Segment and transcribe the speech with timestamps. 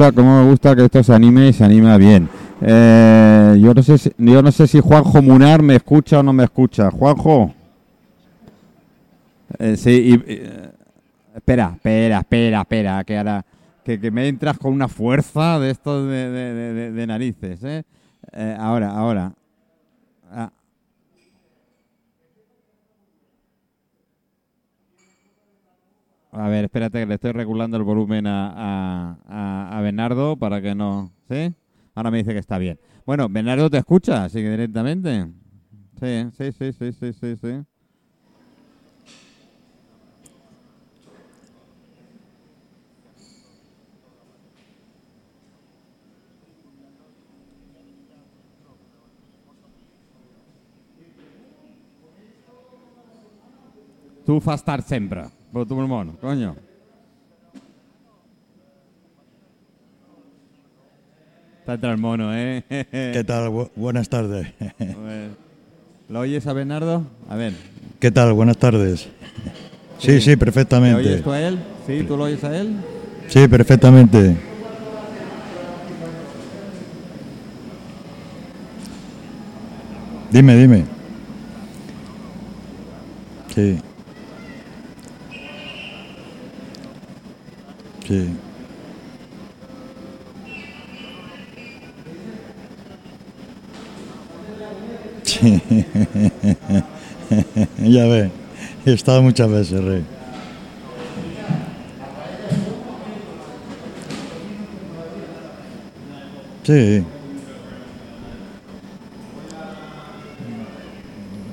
[0.00, 2.26] gusta, cómo me gusta que esto se anime y se anima bien.
[2.62, 6.32] Eh, yo no sé si, yo no sé si Juanjo Munar me escucha o no
[6.32, 6.90] me escucha.
[6.90, 7.52] Juanjo.
[9.58, 10.70] Eh, sí, eh,
[11.34, 13.44] espera, espera, espera, espera, que ahora
[13.84, 17.60] que, que me entras con una fuerza de esto de, de- narices,
[18.58, 19.32] ahora, ahora.
[20.32, 20.50] Ah.
[26.32, 30.74] A ver, espérate que le estoy regulando el volumen a, a, a- Bernardo para que
[30.74, 31.12] no...
[31.28, 31.54] ¿Sí?
[31.94, 32.78] Ahora me dice que está bien.
[33.04, 35.26] Bueno, Bernardo te escucha, así que directamente.
[36.00, 37.64] Sí, sí, sí, sí, sí, sí, sí.
[54.28, 56.54] Tu fa estar sempre, per tu el món, coño.
[61.60, 62.64] Está entre el mono, ¿eh?
[63.12, 63.48] ¿Qué tal?
[63.50, 64.46] Bu- buenas tardes.
[66.08, 67.04] ¿Lo oyes a Bernardo?
[67.28, 67.52] A ver.
[68.00, 68.32] ¿Qué tal?
[68.32, 69.08] Buenas tardes.
[69.98, 70.96] Sí, sí, ¿Le perfectamente.
[70.96, 71.58] oyes tú a él?
[71.86, 72.02] ¿Sí?
[72.08, 72.74] ¿Tú lo oyes a él?
[73.28, 74.36] Sí, perfectamente.
[80.30, 80.84] Dime, dime.
[83.54, 83.78] Sí.
[88.10, 88.28] Sí.
[95.22, 95.62] Sí.
[97.78, 98.32] ya ve.
[98.84, 100.04] He estado muchas veces, Rey.
[106.64, 107.04] Sí.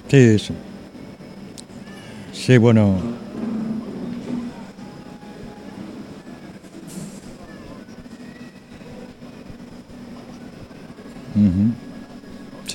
[0.08, 0.54] Sí, sí.
[2.34, 3.27] Sí, bueno.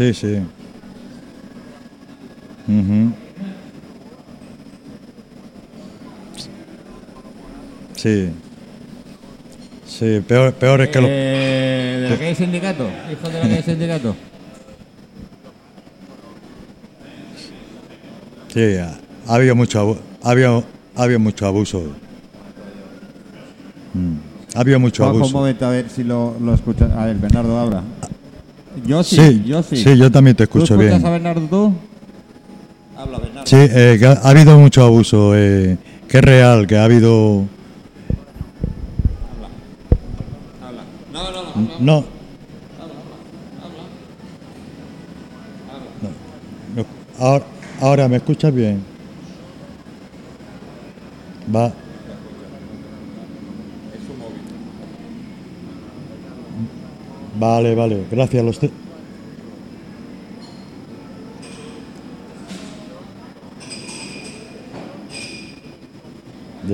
[0.02, 0.38] Sí, sí.
[2.66, 3.12] Ujú.
[7.94, 8.30] Sí.
[9.86, 11.06] Sí, peor, peor es que lo...
[11.08, 12.88] Eh, ¿De que hay sindicato?
[13.12, 14.16] ¿Hijo de que hay sindicato?
[18.52, 18.98] Sí, ha,
[19.28, 20.64] ha habido mucho abu- ha habido,
[20.96, 21.80] ha habido mucho abuso.
[23.94, 24.14] Mm.
[24.56, 25.32] Ha habido mucho un abuso.
[25.32, 26.90] momento, a ver si lo, lo escuchas.
[26.90, 27.84] A ver, Bernardo, habla.
[28.84, 29.76] Yo sí, Sí, yo sí.
[29.76, 31.06] sí, yo también te ¿Tú escucho escuchas bien.
[31.06, 31.72] a Bernardo tú?
[32.98, 33.46] Habla, Bernardo.
[33.46, 35.76] Sí, eh, que ha, ha habido mucho abuso, eh,
[36.08, 37.44] que es real, que ha habido...
[40.62, 40.82] Habla.
[41.12, 41.42] No, no,
[41.78, 41.78] no.
[41.80, 42.04] No.
[46.76, 46.84] No.
[47.18, 47.44] Ahora,
[47.80, 48.82] ahora, ¿me escuchas bien?
[51.54, 51.72] Va.
[57.42, 58.44] Vale, vale, gracias.
[58.44, 58.70] Los Di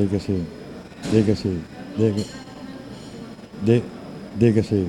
[0.09, 0.45] que sí,
[1.11, 1.63] di que sí,
[1.97, 2.25] di que,
[3.65, 3.83] di,
[4.39, 4.87] di que sí.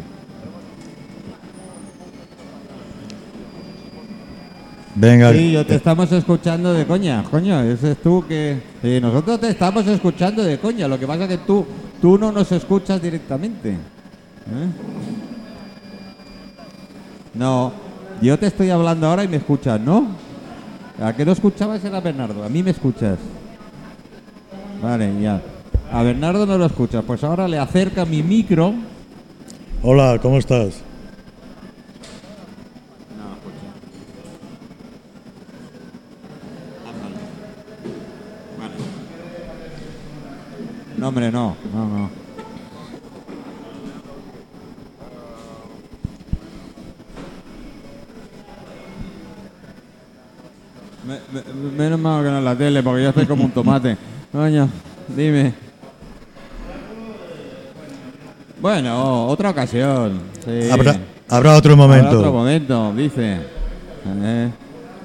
[4.95, 7.62] Venga, Sí, yo te eh, estamos escuchando de coña, coño.
[7.62, 8.62] Ese es tú que.
[8.81, 10.89] Sí, nosotros te estamos escuchando de coña.
[10.89, 11.65] Lo que pasa es que tú,
[12.01, 13.69] tú no nos escuchas directamente.
[13.69, 14.99] ¿eh?
[17.34, 17.72] No,
[18.22, 20.08] yo te estoy hablando ahora y me escuchas, ¿no?
[21.02, 23.18] A que no escuchabas era Bernardo, a mí me escuchas.
[24.81, 25.42] Vale, ya.
[25.92, 28.74] A Bernardo no lo escuchas, pues ahora le acerca mi micro.
[29.81, 30.81] hola, ¿cómo estás?
[40.98, 42.10] No, hombre, no, no, no.
[51.08, 53.98] Me- me- menos mal que no es la tele, porque yo estoy como un tomate.
[54.31, 54.68] Coño,
[55.16, 55.54] dime.
[58.62, 60.20] Bueno, otra ocasión.
[60.44, 60.70] Sí.
[60.70, 61.00] Habrá,
[61.30, 62.18] Habrá otro Habrá momento.
[62.20, 63.38] otro momento, dice.
[64.22, 64.50] Eh,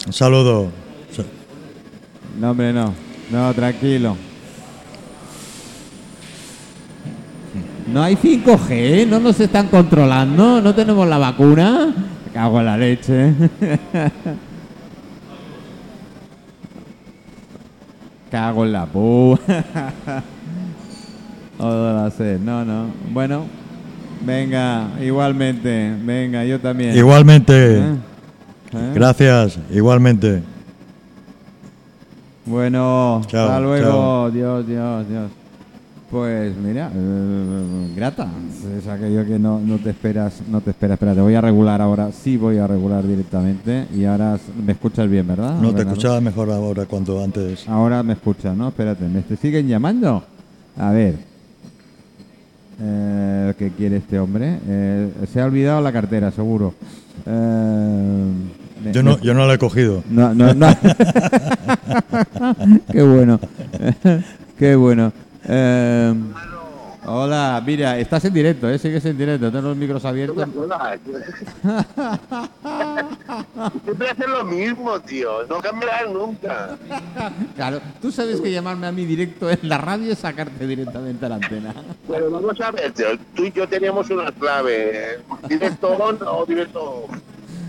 [0.06, 0.70] Un saludo.
[1.14, 1.22] Sa-
[2.40, 2.92] no, hombre, no.
[3.30, 4.16] No, tranquilo.
[7.92, 11.94] No hay 5G, no nos están controlando, no tenemos la vacuna.
[12.26, 13.32] Me cago en la leche.
[18.34, 19.38] Cago en la pu.
[21.56, 22.86] No, no.
[23.12, 23.44] Bueno,
[24.26, 25.94] venga, igualmente.
[26.02, 26.96] Venga, yo también.
[26.96, 27.78] Igualmente.
[27.78, 27.94] ¿Eh?
[28.72, 28.92] ¿Eh?
[28.92, 29.56] Gracias.
[29.70, 30.42] Igualmente.
[32.44, 33.84] Bueno, Chao, hasta luego.
[33.88, 34.30] chao.
[34.32, 35.30] Dios, Dios, Dios.
[36.14, 38.28] Pues mira, eh, grata.
[38.78, 40.94] Es aquello que no, no te esperas, no te esperas.
[40.94, 42.12] Espera, te voy a regular ahora.
[42.12, 43.88] Sí voy a regular directamente.
[43.92, 45.54] Y ahora me escuchas bien, ¿verdad?
[45.54, 45.90] No te Bernardo?
[45.90, 47.68] escuchaba mejor ahora cuando antes.
[47.68, 48.68] Ahora me escuchas, ¿no?
[48.68, 50.22] Espérate, ¿me te siguen llamando?
[50.78, 51.16] A ver.
[52.80, 54.60] Eh, ¿Qué quiere este hombre?
[54.68, 56.74] Eh, se ha olvidado la cartera, seguro.
[57.26, 58.24] Eh,
[58.92, 60.04] Yo no, yo no la he cogido.
[60.10, 60.68] no, no, no.
[62.92, 63.40] Qué bueno.
[64.56, 65.12] Qué bueno.
[65.46, 66.14] Eh,
[67.06, 68.78] hola, mira, estás en directo, ¿eh?
[68.78, 70.48] Sigues en directo, tengo los micros abiertos.
[73.84, 75.46] Siempre hacen lo mismo, tío.
[75.46, 76.76] No cambiarán nunca.
[77.56, 81.28] Claro, tú sabes que llamarme a mí directo en la radio es sacarte directamente a
[81.30, 81.74] la antena.
[82.08, 83.06] Pero vamos a ver, tío.
[83.34, 85.20] Tú y yo teníamos una clave.
[85.48, 87.06] Directo on o directo.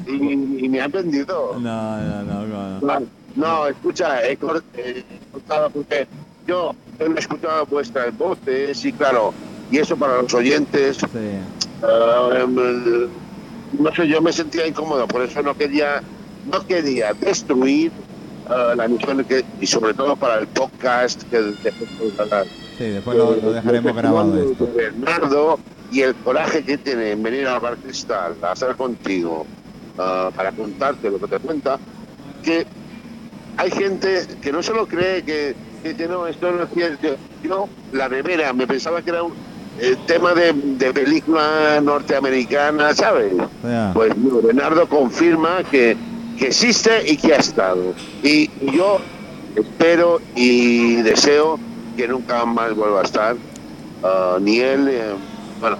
[0.07, 1.57] Y, y me han vendido.
[1.59, 2.79] No, no, no.
[2.79, 3.01] no.
[3.35, 6.07] No, escucha, he cor- he cortado porque
[6.47, 9.33] yo he escuchado vuestras voces y claro,
[9.71, 11.39] y eso para los oyentes, Sí.
[12.35, 12.55] em,
[13.79, 16.01] no sé, yo me sentía incómodo, por eso no quería,
[16.51, 17.91] no quería destruir
[18.49, 21.89] eh, la emisión que, y sobre todo para el podcast que después.
[22.77, 24.67] Sí, después lo, lo dejaremos grabado esto.
[24.75, 25.59] Bernardo
[25.91, 29.45] y el coraje que tiene en venir al Bar Cristal a estar contigo
[29.97, 31.79] ah, para contarte lo que te cuenta,
[32.43, 32.65] que
[33.57, 37.15] hay gente que no se lo cree, que, que, que no, esto no es cierto.
[37.43, 39.33] Yo, la nevera, me pensaba que era un
[39.79, 43.33] eh, tema de, de película norteamericana, ¿sabes?
[43.93, 45.95] Pues no, Bernardo confirma que,
[46.39, 47.93] que existe y que ha estado.
[48.23, 48.99] Y yo
[49.55, 51.59] espero y deseo
[51.95, 53.35] que nunca más vuelva a estar.
[54.03, 55.01] ah, ni él, eh,
[55.61, 55.77] bueno,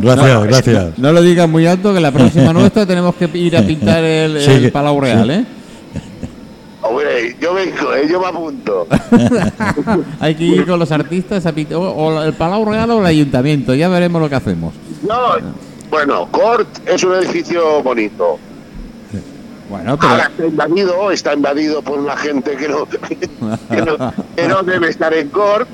[0.00, 0.98] Gracias, gracias.
[0.98, 4.40] no lo digas muy alto que la próxima nuestra tenemos que ir a pintar el,
[4.40, 5.44] Sí, el Palau Real, ¿eh?
[7.40, 8.86] Yo vengo, eh, yo me apunto.
[10.20, 13.06] Hay que ir con los artistas a pintar o, o el Palau Real o el
[13.06, 14.74] ayuntamiento, ya veremos lo que hacemos.
[15.06, 15.16] No,
[15.90, 18.38] bueno, Cort es un edificio bonito.
[19.70, 22.86] Bueno, pero Ahora está invadido, está invadido por una gente que no,
[23.70, 25.68] que no, que no debe estar en Cort.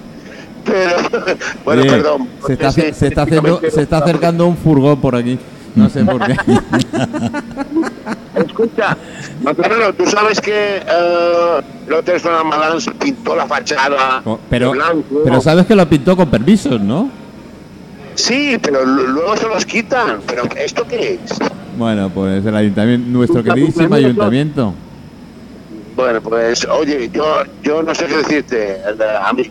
[0.65, 0.97] Pero,
[1.65, 2.29] bueno, Oye, perdón.
[2.47, 5.39] Se está, se, está haciendo, prácticamente se está no- acercando un furgón por aquí.
[5.77, 6.37] No sé por qué.
[8.35, 8.97] Escucha,
[9.43, 12.43] Matarero, tú sabes que eh, el Hotel Zona
[12.99, 15.21] pintó la fachada Pero, de blanco.
[15.25, 17.09] pero sabes que lo pintó con permisos, ¿no?
[18.15, 20.21] Sí, pero lu- luego se los quitan.
[20.27, 21.39] ¿Pero esto qué es?
[21.77, 24.73] Bueno, pues el ayuntamiento, nuestro queridísimo ayuntamiento.
[25.97, 28.79] Bueno, pues, oye, yo, yo no sé qué decirte.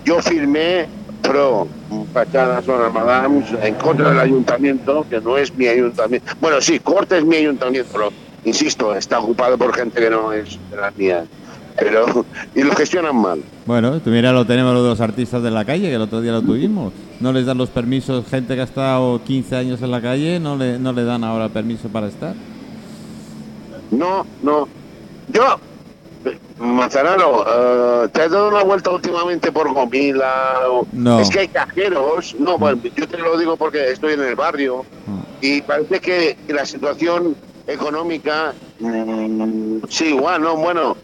[0.06, 0.88] Yo firmé
[1.22, 1.68] pro
[2.14, 6.32] fachada Zona Madame en contra del ayuntamiento, que no es mi ayuntamiento.
[6.40, 8.12] Bueno, sí, Corte es mi ayuntamiento, pero
[8.46, 11.26] insisto, está ocupado por gente que no es de las mías.
[11.76, 12.24] Pero,
[12.54, 13.42] y lo gestionan mal.
[13.66, 16.42] Bueno, tú mira, lo tenemos los artistas de la calle, que el otro día lo
[16.44, 16.94] tuvimos.
[17.20, 20.56] No les dan los permisos, gente que ha estado 15 años en la calle, no
[20.56, 22.36] le, no le dan ahora permiso para estar.
[23.90, 24.68] No, no.
[25.30, 25.60] Yo,
[26.60, 27.46] Manzanaro,
[28.06, 30.60] eh, ¿te has dado una vuelta últimamente por Gomila?
[30.92, 31.20] No.
[31.20, 32.36] Es que hay cajeros.
[32.40, 35.22] No, bueno, yo te lo digo porque estoy en el barrio Ah.
[35.42, 37.36] y parece que la situación
[37.68, 38.54] económica
[39.90, 40.56] sigue igual, ¿no?
[40.58, 40.96] Bueno,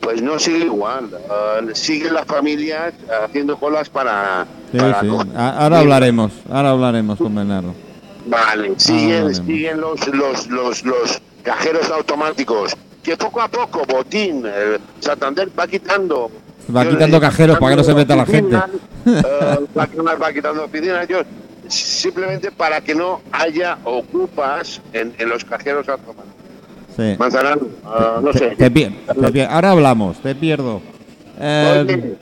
[0.00, 1.10] pues no sigue igual.
[1.12, 4.46] Eh, siguen las familias haciendo colas para...
[4.72, 5.08] Sí, para sí.
[5.36, 7.74] Ahora hablaremos, ahora hablaremos con Bernardo.
[8.26, 14.80] Vale, siguen, siguen los, los, los, los cajeros automáticos, que poco a poco, Botín, el
[15.00, 16.30] Santander va quitando...
[16.74, 18.56] Va quitando cajeros para que no se meta la gente.
[18.56, 19.22] eh,
[19.76, 21.20] va, quitando- va quitando oficinas, yo-
[21.68, 26.34] simplemente para que no haya ocupas en, en los cajeros automáticos.
[26.96, 27.16] Sí.
[27.18, 28.50] Manzanaro, ah, no sé.
[28.56, 30.80] Te te Ahora hablamos, te pierdo.
[31.40, 32.16] Eh,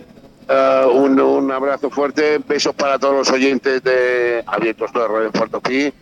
[0.48, 5.60] eh, un, un abrazo fuerte, besos para todos los oyentes de Abiertos de Radio Puerto
[5.60, 5.92] Pi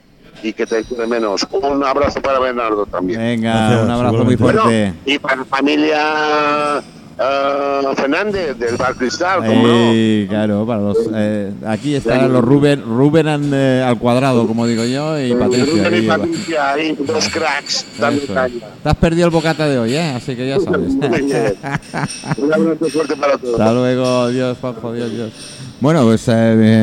[0.42, 1.46] y que te de menos.
[1.50, 3.18] Un abrazo para Bernardo también.
[3.20, 4.94] venga, Gracias, un abrazo muy fuerte.
[5.04, 6.82] y para la familia
[7.20, 9.92] ah, Fernández del Bar Cristal, como no.
[10.28, 14.84] Claro, para los, eh, aquí están los Ruben, Ruben an- eh, al cuadrado, como digo
[14.84, 15.66] yo, y Patricia.
[15.88, 18.26] Rubén y Patricia, ahí, dos cracks, es.
[18.30, 18.50] caña.
[18.82, 20.12] Te has perdido el bocata de hoy, ¿eh?
[20.16, 20.92] Así que ya sabes.
[22.38, 23.60] Un abrazo fuerte para todos.
[23.60, 25.32] Hasta luego, Dios, Juanjo, Dios, Dios.
[25.80, 26.32] Bueno, pues eh,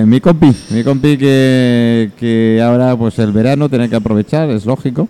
[0.02, 4.66] eh, mi compi, mi compi que, que ahora pues el verano tiene que aprovechar, es
[4.66, 5.08] lógico,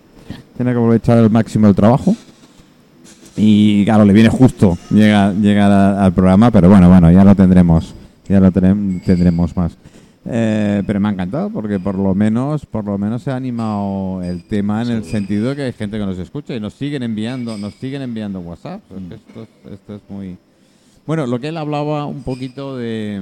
[0.58, 2.14] tiene que aprovechar al máximo el trabajo.
[3.38, 7.36] Y claro, le viene justo llegar, llegar a- al programa, pero bueno, bueno, ya lo
[7.36, 7.94] tendremos,
[8.28, 9.78] ya lo tendremos más.
[10.30, 14.22] Eh, pero me ha encantado porque por lo menos, por lo menos se ha animado
[14.24, 17.04] el tema en el sentido de que hay gente que nos escucha y nos siguen
[17.04, 18.82] enviando, nos siguen enviando WhatsApp.
[19.08, 20.36] Que esto, es- esto es muy,
[21.06, 23.22] bueno, lo que él hablaba un poquito de.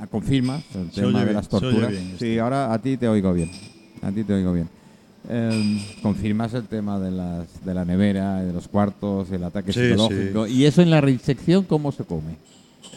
[0.00, 1.90] ah, Confirmas el Se tema de bien, las torturas.
[1.90, 3.50] bien sí, ahora a ti te oigo bien.
[4.00, 4.68] A ti te oigo bien.
[5.32, 9.80] Em, confirmas el tema de, las, de la nevera, de los cuartos, el ataque Sí,
[9.90, 10.46] psicológico.
[10.48, 12.34] ¿Y eso en la resección cómo se come?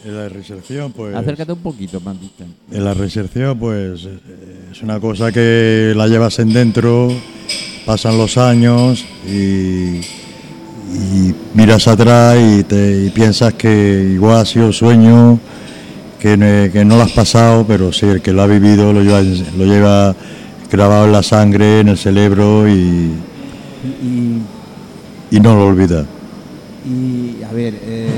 [0.04, 1.14] En la reserción, pues.
[1.14, 2.44] Acércate un poquito, dicho.
[2.72, 4.18] En la reserción, pues eh,
[4.72, 7.08] es una cosa que la llevas en dentro,
[7.86, 10.00] pasan los años y,
[10.92, 15.38] y miras atrás y, te, y piensas que igual ha sido sueño,
[16.18, 19.02] que, no- que no lo has pasado, pero sí, el que lo ha vivido lo
[19.02, 20.16] lleva, lo lleva
[20.76, 23.12] grabado en la sangre, en el cerebro y,
[24.02, 24.40] Y,
[25.30, 26.04] y no lo olvida.
[26.86, 28.08] y, a ver, eh,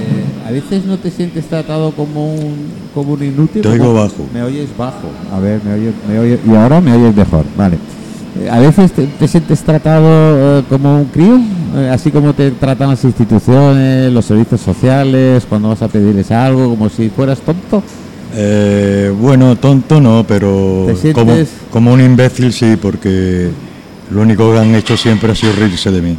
[0.47, 2.57] a veces no te sientes tratado como un,
[2.95, 3.63] como un inútil.
[3.63, 4.27] Te oigo bajo.
[4.33, 5.09] Me oyes bajo.
[5.33, 7.45] A ver, me oyes, me oyes- y ahora me oyes mejor.
[7.57, 7.79] Vale.
[8.41, 11.39] Eh, A veces te, te sientes tratado eh, como un crío,
[11.77, 16.71] Eh, así como te tratan las instituciones, los servicios sociales, cuando vas a pedirles algo,
[16.71, 17.83] como si fueras tonto.
[18.39, 21.13] Eh, bueno, tonto no, pero ¿Te
[21.71, 23.49] como, un imbécil sí, porque
[24.11, 26.17] lo único que han hecho siempre ha sido reírse de mí.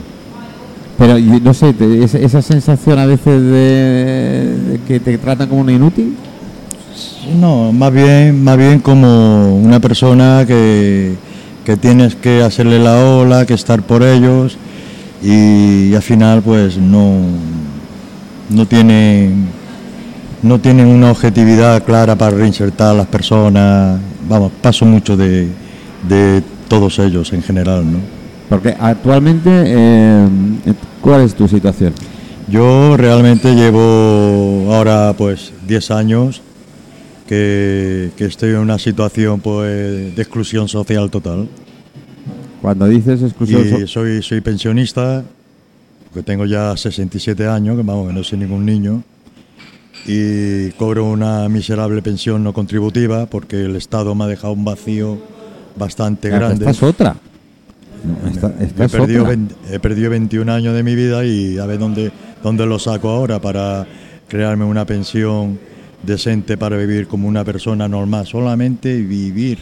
[0.97, 5.47] Pero y no sé, te- esa, esa sensación a veces de, de que te tratan
[5.47, 6.15] como un inútil.
[7.39, 11.13] No, más bien, más bien como una persona que,
[11.65, 14.57] que tienes que hacerle la ola, que estar por ellos
[15.21, 17.19] y, al final pues no,
[18.49, 19.49] no tienen
[20.43, 23.99] no tienen una objetividad clara para reinsertar a las personas.
[24.29, 25.47] Vamos, paso mucho de,
[26.07, 27.99] de todos ellos en general, ¿no?
[28.49, 30.27] Porque actualmente, eh,
[31.01, 31.93] ¿cuál es tu situación?
[32.49, 36.41] Yo realmente llevo ahora pues 10 años
[37.27, 41.47] que, que estoy en una situación pues de exclusión social total.
[42.61, 45.23] Cuando dices exclusión Y so- soy, soy pensionista,
[46.05, 49.03] porque tengo ya 67 años, que vamos, que no soy ningún niño,
[50.07, 55.17] y cobro una miserable pensión no contributiva porque el Estado me ha dejado un vacío
[55.75, 56.65] bastante grande.
[56.65, 57.15] Esta es otra.
[58.03, 59.35] No, esta, esta he, perdido otra.
[59.35, 62.11] 20 he perdido 21 años de mi vida y a ver dónde,
[62.41, 63.85] dónde lo saco ahora para
[64.29, 65.59] crearme una pensión
[66.03, 69.59] decente para vivir como una persona normal, solamente vivir.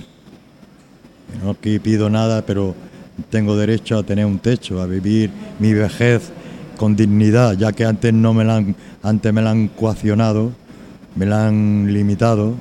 [1.44, 2.76] No que pido nada, pero
[3.30, 6.32] tengo derecho a tener un techo, a vivir mi vejez
[6.78, 10.52] con dignidad, ya que antes no me la han, antes me la han coaccionado,
[11.16, 12.54] me la han limitado,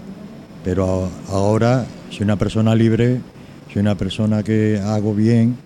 [0.65, 3.21] pero ahora soy una persona libre,
[3.73, 5.57] soy una persona que hago bien,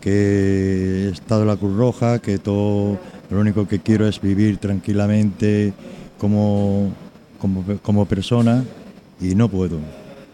[0.00, 2.98] que he estado en la Cruz Roja, que todo
[3.30, 5.72] lo único que quiero es vivir tranquilamente
[6.18, 6.92] como,
[7.40, 8.64] como, como persona
[9.20, 9.78] y no puedo.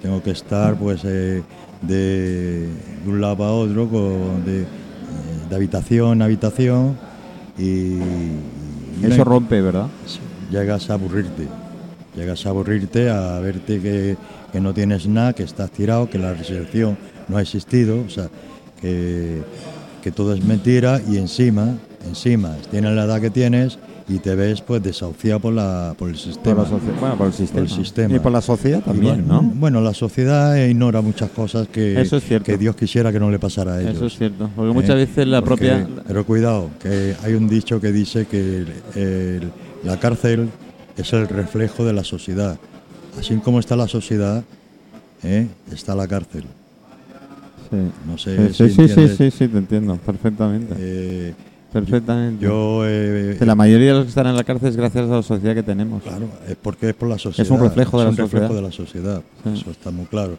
[0.02, 1.42] Tengo que estar pues eh,
[1.82, 2.68] de,
[3.06, 3.86] un lado a otro,
[4.44, 4.64] de,
[5.48, 6.96] de habitación a habitación
[7.58, 7.98] y,
[9.02, 9.88] Eso rompe, ¿verdad?
[10.50, 11.48] llegas a aburrirte.
[12.16, 14.16] Llegas a aburrirte, a verte que,
[14.52, 16.96] que no tienes nada, que estás tirado, que la resurrección
[17.28, 18.28] no ha existido, o sea,
[18.80, 19.42] que,
[20.02, 24.60] que todo es mentira y encima, encima, tienes la edad que tienes y te ves
[24.60, 26.62] pues desahuciado por, la, por el Por sistema.
[26.62, 26.68] la
[27.00, 27.60] bueno, por el sistema.
[27.62, 28.14] el sistema.
[28.14, 29.50] Y por la sociedad también, bueno, ¿no?
[29.54, 32.44] Bueno, la sociedad ignora muchas cosas que, Eso es cierto.
[32.44, 33.96] que Dios quisiera que no le pasara a ellos.
[33.96, 34.50] Eso es cierto.
[34.54, 35.06] Porque muchas ¿eh?
[35.06, 36.02] veces la Porque- propia...
[36.06, 39.50] Pero cuidado, que hay un dicho que dice que el- el-
[39.84, 40.50] la cárcel
[40.98, 42.58] es el reflejo de la sociedad.
[43.18, 44.44] Así como está la sociedad,
[45.22, 45.46] ¿eh?
[45.72, 46.44] está la cárcel.
[47.70, 47.76] Sí.
[48.06, 50.74] No sé Sí, sí, si sí, sí, sí, sí, te entiendo perfectamente.
[50.78, 51.34] Eh,
[51.80, 52.42] perfectamente.
[52.44, 55.22] yo, eh, la mayoría de los que están en la cárcel es gracias a la
[55.22, 56.02] sociedad que tenemos.
[56.02, 57.44] claro, es porque es por la sociedad.
[57.44, 58.62] Es un reflejo de es la un reflejo sociedad.
[58.62, 59.22] de la sociedad.
[59.44, 59.60] Sí.
[59.60, 60.38] Eso está muy claro.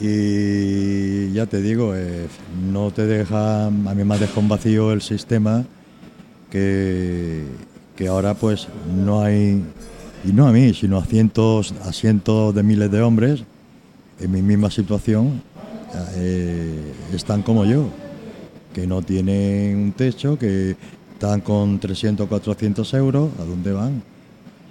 [0.00, 2.26] Y ya te digo, eh,
[2.72, 5.64] no te deja, a mí me ha dejado un vacío el sistema
[6.50, 7.44] que,
[7.96, 8.68] que ahora pues
[9.04, 9.62] no hay,
[10.24, 13.44] y no a mí, sino a cientos, a cientos de miles de hombres
[14.18, 15.42] en mi misma situación
[16.16, 17.86] eh, están como yo,
[18.72, 20.76] que no tienen un techo, que
[21.14, 24.02] están con 300 400 euros, ¿a dónde van?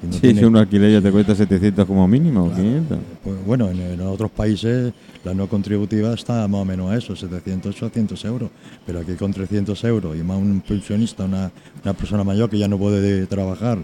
[0.01, 2.97] Si no Sí, tienen- si un alquiler ya te cuesta 700 como mínimo, o 500.
[3.23, 4.91] pues, bueno, en, en otros países
[5.23, 8.49] la no contributiva está más o menos a eso, 700, 800 euros.
[8.85, 11.51] Pero aquí con 300 euros y más un pensionista, una,
[11.83, 13.77] una persona mayor que ya no puede de- trabajar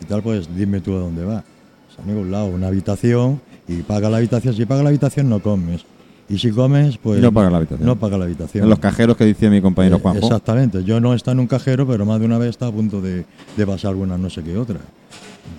[0.00, 1.44] y tal, pues dime tú a dónde va.
[1.90, 4.52] O sea, a ningún lado, una habitación y paga la habitación.
[4.54, 5.82] Si paga la habitación no comes.
[6.28, 7.20] Y si comes, pues...
[7.20, 7.86] No paga la habitación.
[7.86, 8.64] No paga la habitación.
[8.64, 10.26] En los cajeros que decía mi compañero Eh, Juanjo.
[10.26, 10.82] Exactamente.
[10.84, 13.00] Yo no he estado en un cajero, pero más de una vez está a punto
[13.02, 13.26] de,
[13.56, 14.80] de pasar alguna no sé qué otra.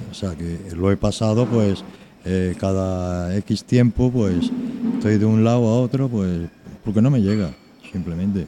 [0.09, 1.83] O sea que lo he pasado, pues,
[2.25, 4.49] eh, cada X tiempo, pues,
[4.95, 6.47] estoy de un lado a otro, pues,
[6.83, 7.51] porque no me llega,
[7.91, 8.47] simplemente.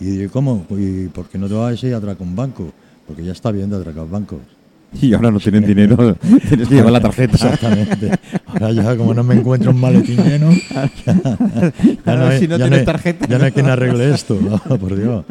[0.00, 0.64] Y ¿cómo?
[0.70, 2.72] ¿Y por qué no te vas a ir a atracar un banco?
[3.06, 4.38] Porque ya está bien de atracar bancos.
[5.00, 6.16] Y ahora no tienen dinero,
[6.48, 7.34] tienes que llevar la tarjeta.
[7.34, 8.10] Exactamente.
[8.46, 12.56] Ahora ya como no me encuentro un maletín lleno, ya, ya Ahora hay- si no
[12.56, 13.54] ya tienes hay- tarjeta, ya no hay no.
[13.54, 15.24] quien arregle esto, no, por Dios.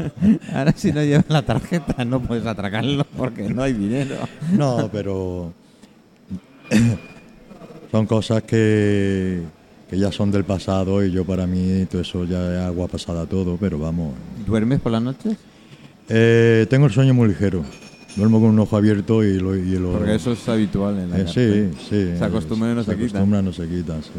[0.53, 4.15] Ahora si no llevas la tarjeta no puedes atracarlo porque no hay dinero.
[4.57, 5.51] No, pero
[7.91, 9.41] son cosas que,
[9.89, 13.25] que ya son del pasado y yo para mí todo eso ya es agua pasada
[13.25, 14.13] todo, pero vamos.
[14.45, 15.35] ¿Duermes por las noches?
[16.07, 17.63] Eh, tengo el sueño muy ligero.
[18.15, 19.55] Duermo con un ojo abierto y lo...
[19.55, 22.17] y lo- Porque eso es habitual en la eh, sí, sí.
[22.17, 23.05] Se acostumbra y no se quita.
[23.05, 24.09] acostumbra y no se quita, sí.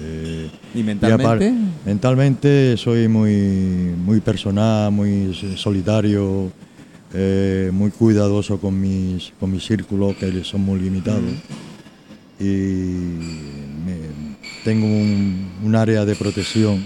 [0.00, 1.52] Eh, ¿Y mentalmente?
[1.84, 6.50] mentalmente soy muy, muy personal, muy solitario,
[7.14, 11.22] eh, muy cuidadoso con mis, con mis círculos que son muy limitados.
[12.38, 14.32] Y me-
[14.64, 16.84] tengo un, un área de protección.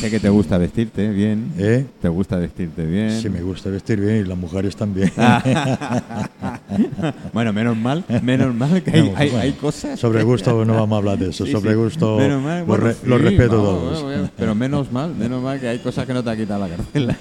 [0.00, 1.52] Sé que te gusta vestirte bien.
[1.58, 1.84] ¿eh?
[2.00, 3.10] Te gusta vestirte bien.
[3.20, 5.10] Sí, me gusta vestir bien y las mujeres también.
[7.32, 9.98] bueno, menos mal, menos mal que hay, No, hay, bueno, hay cosas.
[9.98, 11.44] Sobre gusto no vamos a hablar de eso.
[11.46, 14.02] Sí, sobre gusto Menos mal, lo, bueno, re- sí, lo respeto vamos, todos.
[14.04, 16.76] bueno, pero menos mal, menos mal que hay cosas que no te ha quitado la
[16.76, 17.08] cárcel.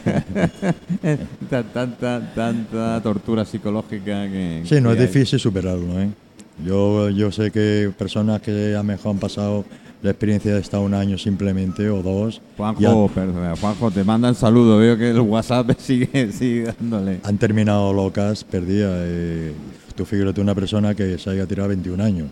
[1.49, 4.61] Ta- tanta, tanta tortura psicológica que.
[4.65, 5.07] Sí, no que es hay.
[5.07, 5.99] difícil superarlo.
[5.99, 6.09] ¿eh?
[6.65, 9.65] Yo, yo sé que personas que a lo mejor han pasado
[10.01, 14.77] la experiencia de estar un año simplemente o dos, Juanjo, perdona, Juanjo, te mandan saludo.
[14.77, 17.19] Veo que el WhatsApp sigue, sigue dándole.
[17.23, 18.93] han terminado locas, perdidas.
[19.05, 19.53] eh,
[19.95, 22.29] tú fíjate una persona que se haya tirado 21 años.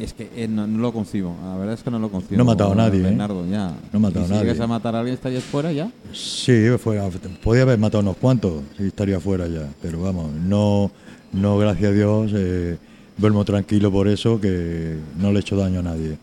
[0.00, 1.34] Es que eh, no, no lo concibo.
[1.44, 2.36] La verdad es que no lo concibo.
[2.38, 3.02] No he matado a nadie, ¿eh?
[3.02, 3.74] Bernardo, ya.
[3.92, 4.44] No he matado ¿Y a si nadie.
[4.44, 5.90] llegas a matar a alguien, estarías fuera ya?
[6.14, 6.98] Sí, fue,
[7.42, 9.68] podía haber matado unos cuantos y estaría fuera ya.
[9.82, 10.90] Pero vamos, no,
[11.32, 12.78] no gracias a Dios, eh,
[13.18, 16.16] duermo tranquilo por eso, que no le he hecho daño a nadie.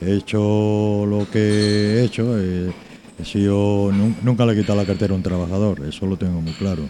[0.00, 1.38] He hecho lo que
[2.00, 2.70] he hecho, eh,
[3.18, 6.40] he sido, nun- nunca le he quitado la cartera a un trabajador, eso lo tengo
[6.40, 6.84] muy claro.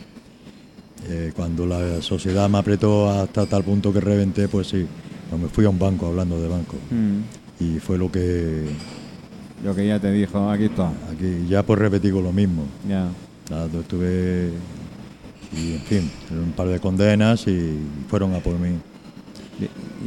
[1.09, 4.87] Eh, cuando la sociedad me apretó hasta tal punto que reventé, pues sí,
[5.29, 6.77] pues me fui a un banco hablando de banco.
[6.91, 7.65] Mm.
[7.65, 8.67] Y fue lo que
[9.65, 10.89] Lo que ya te dijo, aquí está.
[11.13, 12.65] aquí ya pues repetí con lo mismo.
[12.89, 13.09] Ya.
[13.81, 14.51] Estuve
[15.53, 17.77] y en fin, un par de condenas y
[18.09, 18.71] fueron a por mí.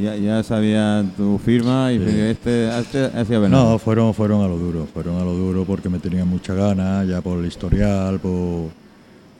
[0.00, 2.04] Ya, ya sabía tu firma y Sí.
[2.20, 3.70] este, este ha sido Bernardo.
[3.72, 7.06] No, fueron, fueron a lo duro, fueron a lo duro porque me tenían mucha ganas,
[7.08, 8.70] ya por el historial, por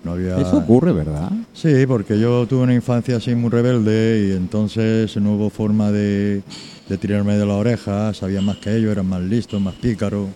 [0.04, 1.30] no había Eso ocurre, ¿verdad?
[1.54, 6.42] Sí, porque yo tuve una infancia así muy rebelde y entonces no hubo forma de,
[6.88, 10.28] de tirarme de la oreja, sabían más que ellos, eran más listos, más pícaros.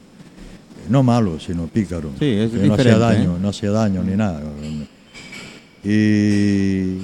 [0.89, 2.13] No malos, sino pícaros.
[2.19, 3.39] Sí, es Que no hacía daño, ¿eh?
[3.43, 4.41] no hacía daño ni nada.
[5.85, 6.99] Y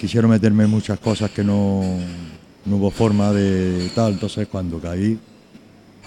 [0.00, 1.82] quisieron meterme en muchas cosas que no,
[2.64, 4.14] no hubo forma de tal.
[4.14, 5.18] Entonces cuando caí,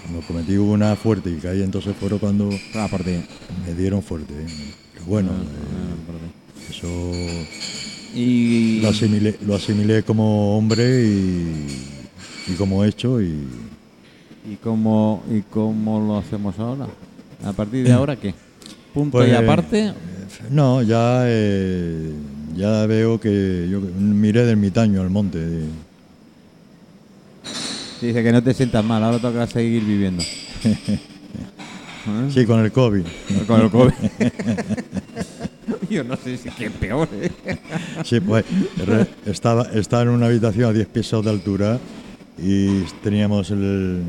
[0.02, 2.88] cuando cometí una fuerte y caí, entonces fueron cuando Ah,
[3.66, 4.32] me dieron fuerte.
[4.34, 4.46] ¿eh?
[4.94, 6.88] Pero bueno, Ah, eh, eso
[8.14, 11.66] Y lo asimilé, lo asimilé como hombre y,
[12.48, 13.44] y como hecho y
[14.50, 16.86] ¿Y cómo, ¿Y cómo lo hacemos ahora?
[17.44, 18.34] ¿A partir de ahora qué?
[18.94, 19.92] ¿Punto Pues, y aparte?
[20.50, 22.10] no ya eh,
[22.60, 25.38] ya veo que yo miré del mitaño al monte
[28.02, 30.22] Dice que no te sientas mal, ahora toca seguir viviendo.
[30.64, 30.98] ¿Eh?
[32.32, 33.04] sí con el covid
[33.46, 33.92] Con el COVID.
[35.90, 37.08] Yo no sé si es peor.
[37.12, 37.30] ¿eh?
[38.04, 38.44] sí pues
[39.26, 41.78] estaba estaba en una habitación a 10 pisos de altura
[42.42, 44.02] y teníamos el,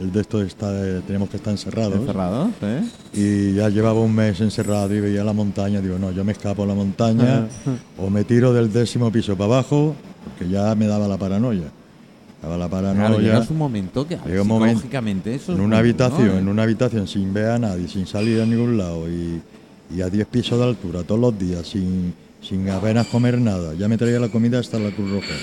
[0.00, 2.82] el de esto está teníamos que estar encerrados Encerrado, ¿eh?
[3.12, 6.62] y ya llevaba un mes encerrado y veía la montaña, digo, no, yo me escapo
[6.62, 7.46] a la montaña
[7.98, 9.94] o me tiro del décimo piso para abajo,
[10.24, 11.68] porque ya me daba la paranoia.
[12.42, 14.82] Daba la Claro, paranoia llegas un momento que Llega un momento-
[15.30, 16.38] eso es en una habitación, ¿eh?
[16.38, 19.40] en una habitación sin ver a nadie, sin salir a ningún lado y,
[19.94, 23.74] y a 10 pisos de altura todos los días, sin, sin apenas comer nada.
[23.74, 25.34] Ya me traía la comida hasta la Cruz Roja.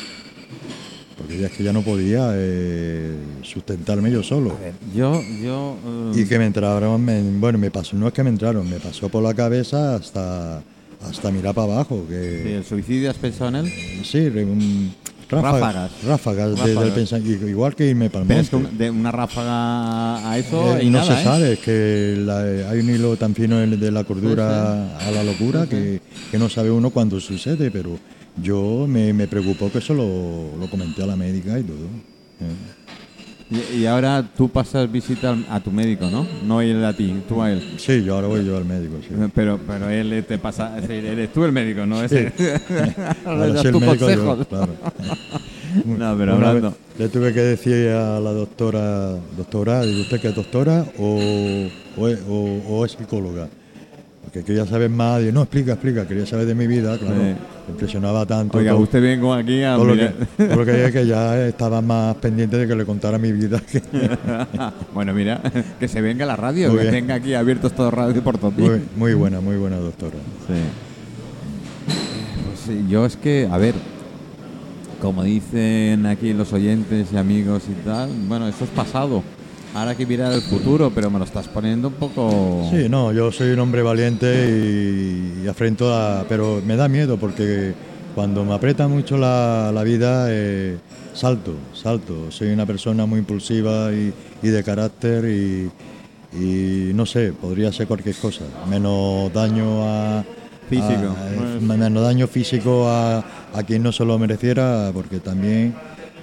[1.32, 4.58] Porque ya es que ya no podía eh, sustentarme yo solo.
[4.60, 5.78] Ver, yo, yo...
[6.14, 8.78] eh, Y que me entraron, me- bueno, me pasó, no es que me entraron, me
[8.80, 10.62] pasó por la cabeza hasta,
[11.08, 12.04] hasta mirar para abajo.
[12.10, 13.72] Sí, Que, ¿El suicidio has pensado en él?
[14.04, 14.94] sí, re- un-
[15.30, 15.62] ráfagas.
[15.62, 15.92] Ráfagas.
[16.06, 16.84] Ráfagas, de- Ráfagas.
[16.84, 17.48] del pensamiento.
[17.48, 18.84] Igual que irme para el Pero es que monte.
[18.84, 21.24] de una ráfaga a eso Eh, y no nada, se ¿eh?
[21.24, 25.66] sabe, es que la- hay un hilo tan fino de la cordura a la locura
[25.68, 27.98] Que, que no sabe uno cuándo sucede, pero
[28.42, 31.78] yo me, me preocupó que eso lo, lo comenté a la médica y todo.
[32.42, 32.80] eh.
[33.74, 36.26] Y, y ahora tú pasas visita a tu médico, ¿no?
[36.46, 37.62] No él a ti, tú a él.
[37.78, 39.14] Sí, yo ahora voy yo al médico, sí.
[39.36, 42.02] Pero, pero él te pasa, eres tú el médico, ¿no?
[42.02, 42.32] Ese.
[43.26, 44.48] Ahora das sí el médico yo, consejos.
[44.48, 44.74] claro.
[45.86, 46.76] No, pero Una hablando.
[47.00, 51.18] le tuve que decir a la doctora, doctora, ¿dice usted que es doctora o,
[51.98, 53.48] o o- o es psicóloga?
[54.24, 57.16] Porque quería saber más, y no, explica, explica, quería saber de mi vida, claro.
[57.16, 57.22] Sí.
[57.68, 58.58] Me impresionaba tanto.
[58.60, 60.08] Oiga, todo- usted vengo aquí a todo lo, que,
[60.46, 63.60] todo lo que ya estaba más pendiente de que le contara mi vida.
[63.60, 63.82] que-
[64.94, 65.42] bueno, mira,
[65.80, 66.96] que se venga la radio, Muy que bien.
[66.96, 68.52] tenga aquí abiertos todos radio por todo.
[68.52, 70.16] muy, muy buena, muy buena doctora.
[70.48, 70.54] Sí.
[72.48, 73.74] Pues sí, yo es que, a ver,
[75.02, 79.24] como dicen aquí los oyentes y amigos y tal, bueno, eso es pasado.
[79.74, 82.68] Ahora hay que mirar el futuro, pero me lo estás poniendo un poco...
[82.70, 86.26] Sí, no, yo soy un hombre valiente y, y afrento a...
[86.28, 87.74] Pero me da miedo porque
[88.14, 90.78] cuando me aprieta mucho la, la vida, eh,
[91.14, 92.30] salto, salto.
[92.32, 95.72] Soy una persona muy impulsiva y, y de carácter y,
[96.38, 98.44] y no sé, podría ser cualquier cosa.
[98.70, 100.24] Menos daño a...
[100.70, 103.20] Físico, a- es- menos daño físico a,
[103.54, 105.74] a quien no se lo mereciera, porque también...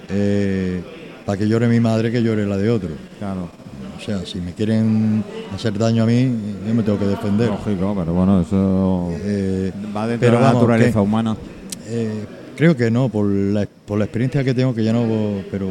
[0.09, 0.81] eh,
[1.29, 2.89] para que llore mi madre, que llore la de otro.
[3.19, 3.47] Claro,
[3.95, 6.23] O sea, si me quieren hacer daño a mí,
[6.67, 7.49] yo me tengo que defender.
[7.49, 11.37] lógico, pero bueno, eso Eh, va dentro pero de la vamos, naturaleza que- humana.
[11.85, 12.25] eh,
[12.57, 15.05] creo que no, por la, por la experiencia que tengo, que ya no,
[15.51, 15.67] pero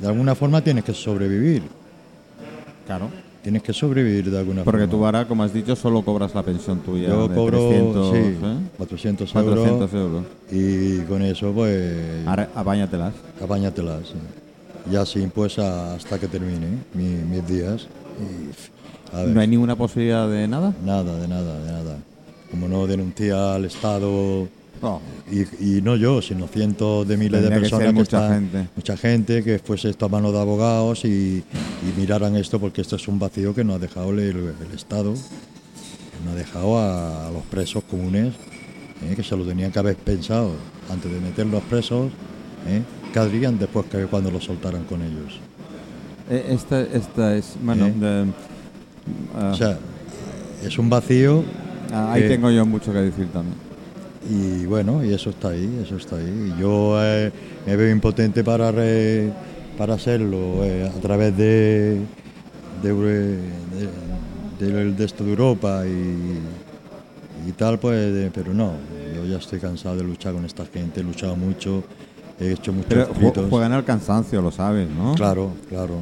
[0.00, 1.62] de alguna forma tienes que sobrevivir.
[2.84, 3.08] Claro.
[3.42, 4.90] Tienes que sobrevivir de alguna Porque forma.
[4.90, 8.16] tú ahora, como has dicho, solo cobras la pensión tuya Yo de cobro 300, sí,
[8.16, 8.56] ¿eh?
[8.76, 10.24] 400, 400 euros euros.
[10.52, 13.12] y con eso pues Ahora, apáñatelas.
[13.42, 14.06] apáñatelas.
[14.06, 14.14] sí.
[14.92, 17.88] Y así pues hasta que termine mi- mis días.
[18.20, 19.28] Y, a ver.
[19.28, 20.72] ¿No hay ninguna posibilidad de nada?
[20.84, 21.96] Nada, de nada, de nada.
[22.50, 24.46] Como no denuncia al Estado,
[24.82, 25.00] No.
[25.30, 28.50] y, y no yo, sino cientos de miles Tendría de que ser personas mucha están-
[28.50, 28.68] gente.
[28.76, 32.96] mucha gente que fuese esto a mano de abogados y, y miraran esto porque esto
[32.96, 37.28] es un vacío que nos ha dejado el, el Estado, que nos ha dejado a,
[37.28, 38.34] a los presos comunes,
[39.02, 40.50] eh, que se lo tenían que haber pensado
[40.90, 42.10] antes de meterlos presos,
[42.66, 45.38] eh, ¿qué harían después que cuando los soltaran con ellos?
[46.28, 47.94] Eh, Esta, esta es, bueno, ¿Eh?
[47.98, 48.26] de-
[49.36, 49.78] ah, O sea,
[50.64, 51.44] es un vacío
[51.92, 53.56] ah, ahí tengo yo mucho que decir también.
[54.30, 56.54] Y bueno, y eso está ahí, eso está ahí.
[56.58, 57.32] Yo eh,
[57.66, 59.30] me veo impotente para re-
[59.76, 62.00] para hacerlo eh, a través de
[62.82, 66.38] de, Euro- de, de- de esto de Europa y,
[67.48, 68.72] y tal, pues, pero no,
[69.14, 71.82] yo ya estoy cansado de luchar con esta gente, he luchado mucho,
[72.40, 73.48] he hecho muchos Pero escritos.
[73.50, 75.14] juegan al cansancio, lo sabes, ¿no?
[75.14, 75.98] Claro, claro.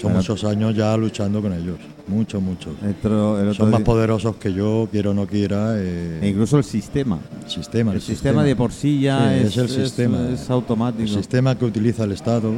[0.00, 2.74] Son muchos años ya luchando con ellos, muchos, muchos.
[2.82, 5.74] El otro- el otro Son más día- poderosos que yo, quiero o no quiera.
[5.76, 7.18] eh, e incluso el sistema.
[7.44, 7.92] el sistema.
[7.92, 10.28] El, sistema, de por sí ya Sí, es, es el sistema.
[10.30, 11.02] es automático.
[11.02, 12.54] El sistema que utiliza el Estado, eh,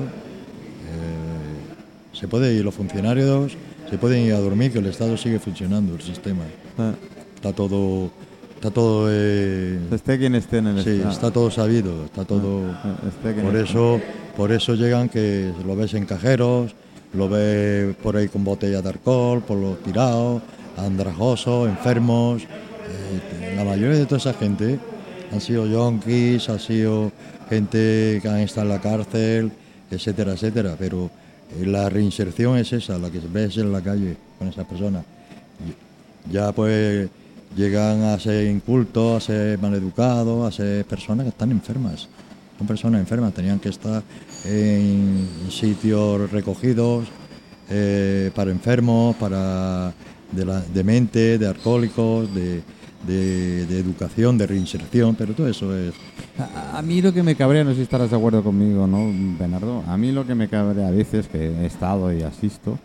[2.13, 3.53] se puede ir los funcionarios,
[3.91, 6.43] se pueden ir a dormir, que el Estado sigue funcionando, el sistema.
[6.79, 6.93] Ah,
[7.37, 8.11] Está todo,
[8.57, 11.13] está todo, eh, esté quien esté en el sí, Estado.
[11.13, 12.63] está todo sabido, está todo.
[12.73, 12.97] Ah,
[13.43, 14.01] Por eso,
[14.37, 16.75] por eso llegan que lo ves en cajeros,
[17.13, 20.43] lo ves por ahí con botellas de alcohol, por los tirados,
[20.77, 22.43] andrajosos, enfermos.
[22.43, 24.79] Eh, la mayoría de toda esa gente
[25.33, 27.11] han sido yonkis, ha sido
[27.49, 29.53] gente que han estado en la cárcel,
[29.91, 30.77] etcétera, etcétera.
[30.79, 31.11] Pero
[31.59, 35.05] eh, la reinserción es esa, la que ves en la calle con esas personas.
[36.31, 37.09] Ya pues
[37.57, 42.09] llegan a ser incultos, a ser maleducados, a ser personas que están enfermas.
[42.59, 44.03] Son personas enfermas, tenían que estar
[44.45, 47.07] en sitios recogidos
[47.69, 49.93] eh, para enfermos, para
[50.33, 52.63] de, la, de mente, de alcohólicos, de,
[53.07, 55.93] de- de educación, de reinserción, pero todo eso es...
[56.39, 59.07] A, a mí lo que me cabrea, no sé si estarás de acuerdo conmigo, ¿no,
[59.39, 59.85] Bernardo?
[59.87, 62.79] A mí lo que me cabrea a veces, que he estado y asisto,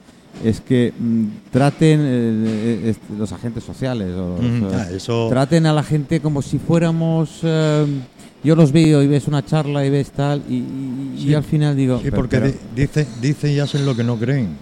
[0.43, 5.65] es que mm, traten eh, est- los agentes sociales, o Mm, eh, ah, eso- traten
[5.65, 7.39] a la gente como si fuéramos...
[7.43, 7.85] eh,
[8.43, 10.63] yo los veo y ves una charla y ves tal, y,
[11.17, 11.99] y- al final digo...
[12.03, 14.57] Sí, porque pero- di- dice- dicen y hacen lo que no creen.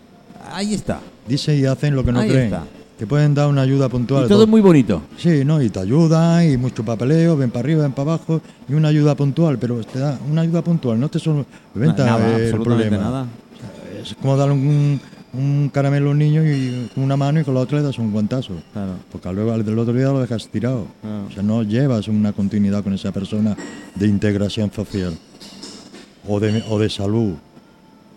[0.51, 0.99] ahí está.
[1.27, 2.45] Dicen y hacen lo que no Ahí creen.
[2.45, 2.63] está.
[2.97, 4.25] Te pueden dar una ayuda puntual.
[4.25, 5.01] Y todo es muy bonito.
[5.17, 8.73] Sí, no, y te ayudan y mucho papeleo, ven para arriba, ven para abajo y
[8.73, 12.97] una ayuda puntual, pero te da una ayuda puntual, no te solventa nada, el problema.
[12.97, 13.25] nada.
[14.03, 14.99] Es como dar un,
[15.33, 17.99] un caramelo a un niño y con una mano y con la otra le das
[17.99, 18.53] un guantazo.
[18.73, 18.93] Claro.
[19.11, 20.87] Porque luego al del otro día lo dejas tirado.
[21.01, 21.25] Claro.
[21.27, 23.55] O sea, no llevas una continuidad con esa persona
[23.95, 25.17] de integración social
[26.27, 27.33] o de, o de salud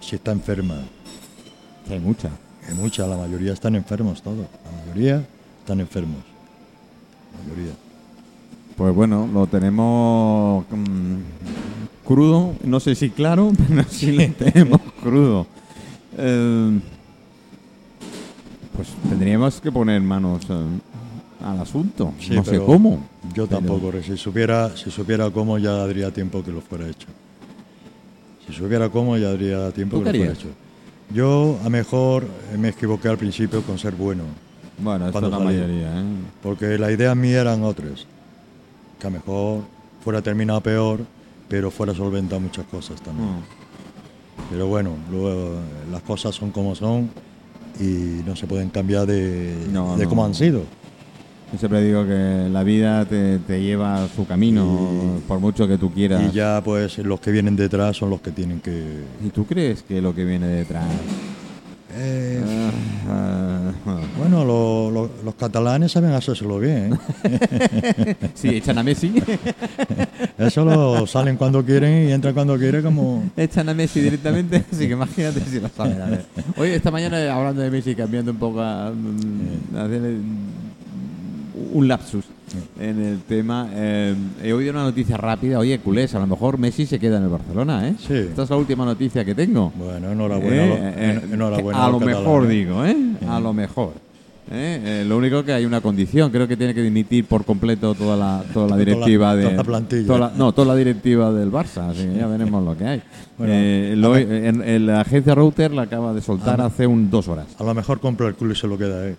[0.01, 0.77] si está enferma.
[1.91, 2.31] Hay mucha.
[2.67, 4.47] Que muchas, la mayoría están enfermos todos.
[4.65, 5.25] La mayoría
[5.61, 6.21] están enfermos.
[7.33, 7.73] La mayoría.
[8.77, 11.17] Pues bueno, lo tenemos mm,
[12.05, 15.47] crudo, no sé si claro, pero sí lo tenemos crudo.
[16.17, 16.81] Eh,
[19.09, 22.13] tendríamos que poner manos eh, al asunto.
[22.21, 23.05] Sí, no sé cómo.
[23.35, 23.93] Yo pero- tampoco.
[24.03, 27.09] Si supiera, si supiera cómo ya daría tiempo que lo fuera hecho.
[28.47, 30.49] Si supiera cómo ya daría tiempo ¿Tú que lo fuera hecho.
[31.15, 34.25] Yo a mejor eh, me equivoqué al principio con ser bueno.
[34.79, 35.45] Bueno, esto es la salí.
[35.45, 36.05] mayoría, ¿eh?
[36.43, 38.07] Porque las ideas mías eran otras.
[38.99, 39.61] Que a mejor
[40.03, 41.01] fuera terminado peor,
[41.49, 43.29] pero fuera solventado muchas cosas también.
[43.29, 43.43] Mm.
[44.51, 45.59] Pero bueno, luego eh,
[45.91, 47.11] las cosas son como son
[47.81, 50.09] y no se pueden cambiar de, No, de no.
[50.09, 50.63] cómo han sido.
[51.53, 55.77] Yo siempre digo que la vida te, te lleva a su camino, por mucho que
[55.77, 56.23] tú quieras.
[56.31, 59.03] Y ya pues los que vienen detrás son los que tienen que...
[59.23, 60.87] ¿Y tú crees que lo que viene detrás?
[61.95, 62.71] Eh, ah,
[64.33, 66.99] bueno, lo- lo- los catalanes saben hacérselo bien.
[67.25, 68.17] ¿eh?
[68.35, 69.13] sí, echan a Messi.
[70.39, 73.25] Eso lo salen cuando quieren y entran cuando quieren como...
[73.37, 76.01] echan a Messi directamente, así que imagínate si lo saben.
[76.01, 76.25] A ver.
[76.57, 80.01] Hoy, esta mañana, hablando de Messi, cambiando un poco a, mm, a hacer
[81.75, 82.25] un lapsus
[82.81, 85.59] en el tema, eh, he oído una noticia rápida.
[85.59, 87.95] Oye, culés, a lo mejor Messi se queda en el Barcelona, ¿eh?
[87.99, 88.15] Sí.
[88.15, 89.73] Esta es la última noticia que tengo.
[89.77, 90.63] Bueno, enhorabuena.
[90.65, 92.97] Eh, lo- eh, en- enhorabuena a lo mejor digo, ¿eh?
[93.29, 93.93] A lo mejor.
[94.51, 94.81] ¿Eh?
[95.03, 98.17] Eh, lo único que hay una condición, creo que tiene que dimitir por completo toda
[98.17, 100.07] la, toda la directiva de toda la plantilla.
[100.07, 103.03] toda la- no, toda la directiva del Barça, así que ya veremos lo que hay.
[103.39, 107.29] Bueno, Eh, lo- en, en la agencia Router la acaba de soltar hace un dos
[107.29, 107.47] horas.
[107.59, 109.17] A lo mejor compra el culo y se lo queda, ¿eh?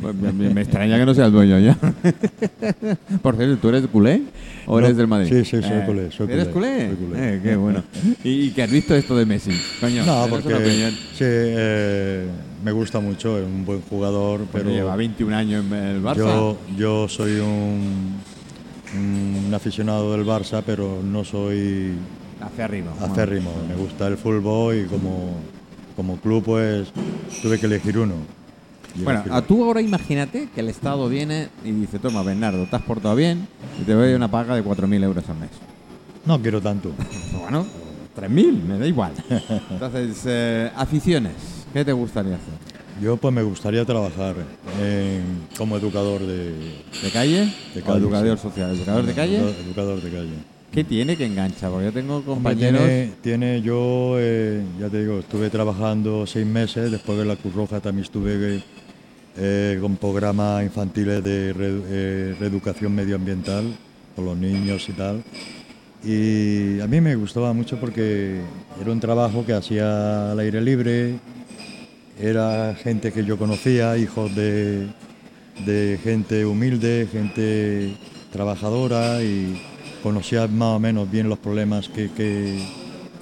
[0.00, 1.76] Pues Me, me- me extraña que no sea el dueño ya.
[3.22, 4.22] Por cierto, ¿tú eres culé
[4.66, 5.28] o No, eres del Madrid?
[5.28, 7.34] sí, sí, soy Eh, culé, soy ¿Eres culé, soy culé.
[7.36, 7.82] Eh, qué bueno.
[8.24, 9.50] ¿Y, y qué has visto esto de Messi?
[9.80, 11.24] Coño, No, porque sí,
[12.64, 16.16] me gusta mucho, es un buen jugador, Pero pero lleva 21 años en el Barça.
[16.16, 18.14] yo, yo soy un,
[18.96, 21.92] un aficionado del Barça, pero no soy
[22.40, 22.90] Acérrimo.
[23.00, 23.50] acérrimo.
[23.68, 25.34] Me gusta el fútbol y como,
[25.96, 26.88] como club pues
[27.42, 28.14] tuve que elegir uno.
[28.96, 32.74] Y Bueno, a tú ahora imagínate que el Estado viene y dice, toma, Bernardo, te
[32.76, 33.46] has portado bien
[33.80, 35.50] y te doy una paga de 4.000 euros al mes.
[36.24, 36.92] No quiero tanto.
[37.40, 37.64] Bueno,
[38.16, 39.12] 3.000, me da igual.
[39.70, 41.32] Entonces, eh, aficiones,
[41.72, 42.54] ¿qué te gustaría hacer?
[43.02, 44.34] Yo pues me gustaría trabajar
[44.82, 46.52] en- como educador de,
[47.02, 47.52] ¿De calle?
[47.74, 48.42] De ¿O calle, educador sí.
[48.42, 48.74] social?
[48.76, 49.38] ¿Educador de calle?
[49.38, 50.34] Educa- Educador de calle.
[50.72, 51.70] ¿Qué tiene que engancha?
[51.70, 52.82] Porque yo tengo Hombre, compañeros...
[52.82, 57.54] Tiene, tiene yo, eh, ya te digo, estuve trabajando seis meses, después de la Cruz
[57.54, 58.62] Roja también estuve
[59.36, 63.64] eh, con programas infantiles de re- eh, reeducación medioambiental
[64.14, 65.22] con los niños y tal.
[66.04, 68.40] Y a mí me gustaba mucho porque
[68.80, 71.14] era un trabajo que hacía al aire libre,
[72.20, 74.88] era gente que yo conocía, hijos de,
[75.64, 77.94] de gente humilde, gente
[78.32, 79.60] trabajadora y
[80.02, 82.58] conocía más o menos bien los problemas que, que-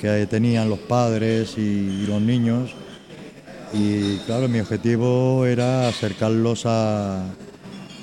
[0.00, 2.70] que tenían los padres y, los niños.
[3.72, 7.24] Y claro, mi objetivo era acercarlos a,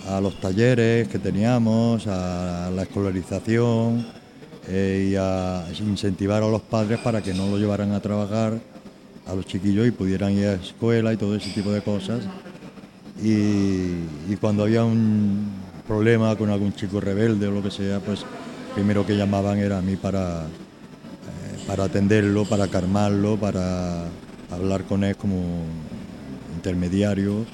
[0.09, 4.05] a los talleres que teníamos, a la escolarización
[4.67, 8.59] eh, y a incentivar a los padres para que no lo llevaran a trabajar
[9.27, 12.21] a los chiquillos y pudieran ir a escuela y todo ese tipo de cosas.
[13.21, 13.31] Y,
[14.29, 15.47] y cuando había un
[15.87, 18.25] problema con algún chico rebelde o lo que sea, pues
[18.73, 24.03] primero que llamaban era a mí para, eh, para atenderlo, para calmarlo, para
[24.51, 25.63] hablar con él como
[26.55, 27.45] intermediario,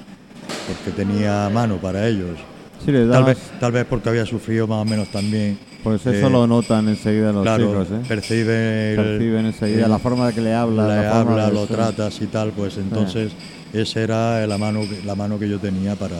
[0.66, 2.38] porque tenía mano para ellos.
[2.84, 5.58] Sí, Tal vez, tal vez porque había sufrido más o menos también.
[5.82, 8.04] Pues eso eh, lo notan enseguida los claro, chicos, ¿eh?
[8.06, 11.46] percibe el- Perciben enseguida el- la forma de que le habla, le la forma habla,
[11.48, 13.32] de lo tratas y tal, pues entonces
[13.72, 16.18] esa era la mano, que- la mano que yo tenía para,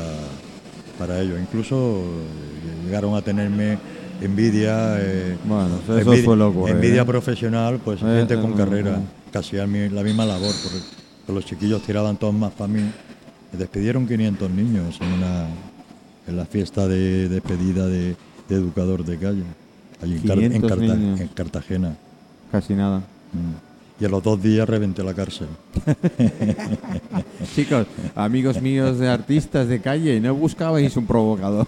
[0.98, 1.38] para ello.
[1.38, 3.76] Incluso eh, llegaron a tenerme
[4.22, 6.74] envidia, eh, Bueno, eso envidia, suele ocurrir.
[6.76, 7.04] envidia ¿eh?
[7.04, 9.00] profesional, pues Eh, gente eh, con eh, carrera, eh.
[9.32, 10.78] casi la misma labor, porque,
[11.26, 12.80] porque los chiquillos tiraban todos más para mí.
[12.80, 15.46] Me despidieron 500 niños en una
[16.28, 18.14] en la fiesta de despedida de,
[18.50, 19.42] de educador de calle,
[20.02, 21.20] allí en, Car- en 500 Carta- niños.
[21.20, 21.96] en Cartagena.
[22.52, 22.98] Casi nada.
[23.32, 24.02] Mm.
[24.02, 25.46] y a los dos días reventé la cárcel.
[27.54, 31.66] Chicos, amigos míos de artistas de calle, no buscabais un provocador.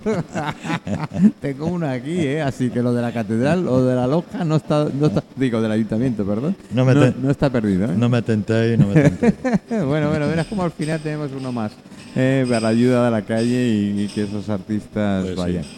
[1.40, 2.42] Tengo uno aquí, ¿eh?
[2.42, 5.60] Así que lo de la catedral o de la loja no está, no está digo,
[5.60, 6.56] del ayuntamiento, perdón.
[6.72, 7.94] No me no está perdido, ¿eh?
[7.96, 9.34] No me tentéis, no me tentéis.
[9.86, 11.72] bueno, bueno, verás como al final tenemos uno más
[12.16, 15.68] eh, para la ayuda de la calle y, y que esos artistas Pues sí.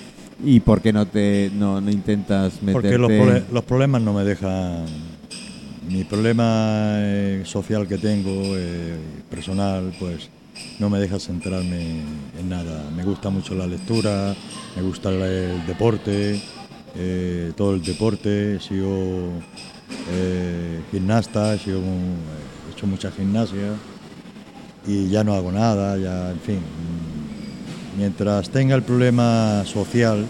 [0.43, 2.99] ¿Y por qué no te no, no intentas meterte?
[3.19, 4.85] Porque los, los problemas no me dejan.
[5.91, 8.97] Mi problema eh, social que tengo, eh,
[9.31, 10.29] personal, pues
[10.81, 12.01] no me deja centrarme
[12.41, 12.85] en nada.
[12.97, 14.35] Me gusta mucho la lectura,
[14.75, 16.41] me gusta el, el deporte,
[16.97, 18.59] eh, todo el deporte.
[20.11, 22.17] Eh, gimnasta, un-
[22.69, 23.75] he hecho mucha gimnasia
[24.87, 26.59] y ya no hago nada, ya, en fin.
[27.97, 30.27] Mientras tenga el problema social,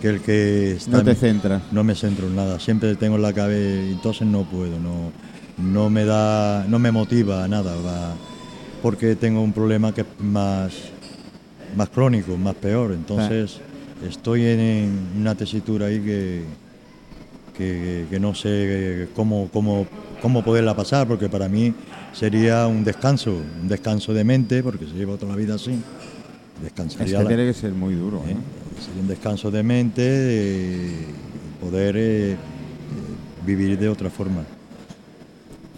[0.00, 1.62] que el que está no te centras.
[1.72, 5.12] no me centro en nada, siempre tengo en la cabeza, entonces no puedo, no,
[5.58, 8.14] no me da, no me motiva a nada, va,
[8.82, 10.72] porque tengo un problema que es más,
[11.76, 13.60] más crónico, más peor, entonces
[14.08, 16.42] estoy en, en una tesitura ahí que,
[17.56, 19.86] que, que no sé cómo, cómo,
[20.22, 21.74] cómo poderla pasar, porque para mí
[22.12, 25.76] sería un descanso, un descanso de mente, porque se lleva toda la vida así,
[26.58, 28.18] Es descansaría que la- tiene que ser muy duro.
[28.26, 28.36] ¿eh?
[28.84, 30.90] Sería un descanso de mente, eh,
[31.60, 32.36] poder eh,
[33.46, 34.44] vivir de otra forma.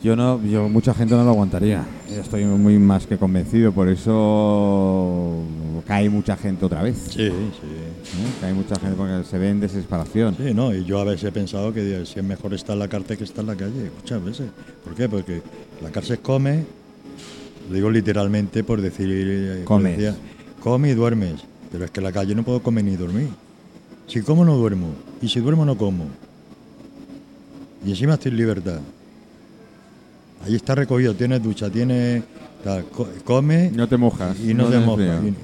[0.03, 1.85] Yo no, yo mucha gente no lo aguantaría.
[2.09, 5.43] Estoy muy más que convencido, por eso
[5.87, 6.97] cae mucha gente otra vez.
[7.11, 7.29] Sí, sí.
[7.29, 8.31] ¿eh?
[8.41, 10.37] Cae mucha gente porque se ve en desesperación.
[10.39, 12.79] Sí, no, y yo a veces he pensado que Dios, si es mejor estar en
[12.79, 14.47] la cárcel que estar en la calle, muchas veces.
[14.85, 15.07] ¿Por qué?
[15.07, 15.43] Porque
[15.83, 16.65] la cárcel come,
[17.69, 19.99] lo digo literalmente por decir, eh, por Comes.
[19.99, 20.15] decir,
[20.61, 21.41] come y duermes,
[21.73, 23.29] pero es que en la calle no puedo comer ni dormir.
[24.07, 24.89] Si como no duermo,
[25.23, 26.05] y si duermo no como.
[27.85, 28.81] Y encima estoy en libertad.
[30.45, 32.23] Ahí está recogido, tienes ducha, tienes...
[32.65, 32.85] tal,
[33.25, 34.39] come No te mojas.
[34.41, 35.23] y no, te mojas.
[35.23, 35.35] y- y.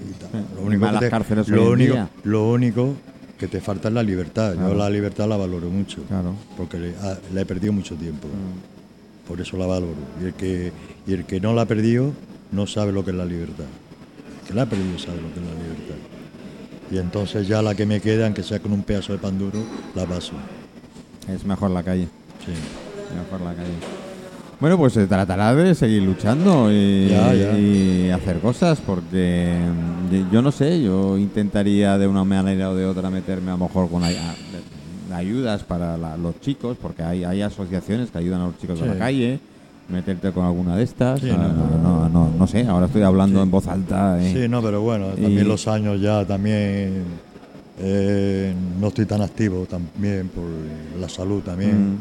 [0.56, 2.08] Lo único, que te- cárceles lo hoy en único- día.
[2.24, 2.94] lo único
[3.38, 4.54] que te falta es la libertad.
[4.54, 4.68] Claro.
[4.70, 6.34] Yo la libertad la valoro mucho, Claro.
[6.56, 8.26] porque le- ah, la he perdido mucho tiempo.
[8.28, 9.28] Mm.
[9.28, 9.94] Por eso la valoro.
[10.22, 10.72] Y el, que,
[11.06, 12.12] y el que no la ha perdido
[12.52, 13.64] no sabe lo que es la libertad.
[14.48, 15.96] Que la ha perdido sabe lo que es la libertad.
[16.90, 19.58] Y entonces ya la que me queda, aunque sea con un pedazo de pan duro,
[19.94, 20.32] la paso.
[21.28, 22.04] Es mejor la calle.
[22.44, 22.52] Sí.
[23.16, 23.74] Mejor la calle.
[24.60, 27.58] Bueno, pues se tratará de seguir luchando y, Ya, ya.
[27.58, 32.86] y hacer cosas porque mm, yo- no sé, yo intentaría de una manera o de
[32.86, 34.02] otra meterme a lo mejor con
[35.12, 38.86] ayudas para la- los chicos, porque hay, hay asociaciones que ayudan a los chicos de
[38.86, 38.92] Sí.
[38.92, 39.40] la calle,
[39.88, 41.48] meterte con alguna de estas, Sí, no,
[41.82, 43.42] no, no, no sé, ahora estoy hablando Sí.
[43.44, 44.20] en voz alta.
[44.20, 44.32] eh.
[44.32, 47.04] Sí, no, pero bueno, también Y- los años ya también
[47.78, 50.44] eh, no estoy tan activo también por
[51.00, 51.92] la salud también.
[51.94, 51.98] Mm.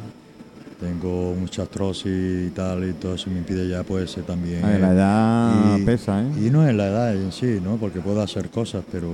[0.80, 4.64] Tengo mucha artrosis y tal y todo eso me impide ya pues ser también.
[4.64, 6.28] Ay, la edad y- pesa, ¿eh?
[6.46, 7.78] Y no es la edad en sí, ¿no?
[7.78, 9.08] Porque puedo hacer cosas, pero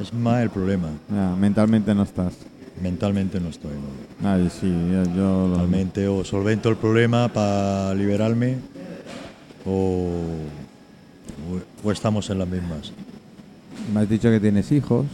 [0.00, 0.88] es más el problema.
[1.14, 2.32] Ya, mentalmente no estás.
[2.82, 4.28] Mentalmente no estoy, ¿no?
[4.28, 4.72] Ay, sí,
[5.16, 8.56] yo, Realmente o solvento el problema para liberarme
[9.66, 10.10] o,
[11.84, 12.92] o- estamos en las mismas.
[13.92, 15.06] me has dicho que tienes hijos.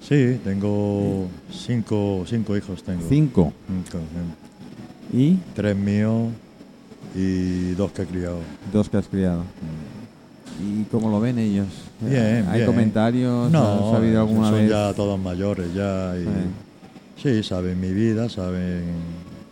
[0.00, 3.02] Sí, tengo cinco, cinco hijos tengo.
[3.08, 3.52] Cinco.
[3.68, 3.98] Cinco.
[5.12, 6.28] Y Tres míos
[7.14, 8.38] y dos que he criado.
[8.72, 9.42] dos que has criado.
[10.62, 11.66] ¿Y cómo lo ven ellos?
[12.00, 12.66] Bien, ¿Hay bien.
[12.66, 13.50] comentarios?
[13.50, 14.70] No, ¿Has sabido alguna son vez?
[14.70, 16.14] ya todos mayores ya.
[16.16, 16.30] Y, Sí,
[17.42, 18.82] saben mi vida, saben,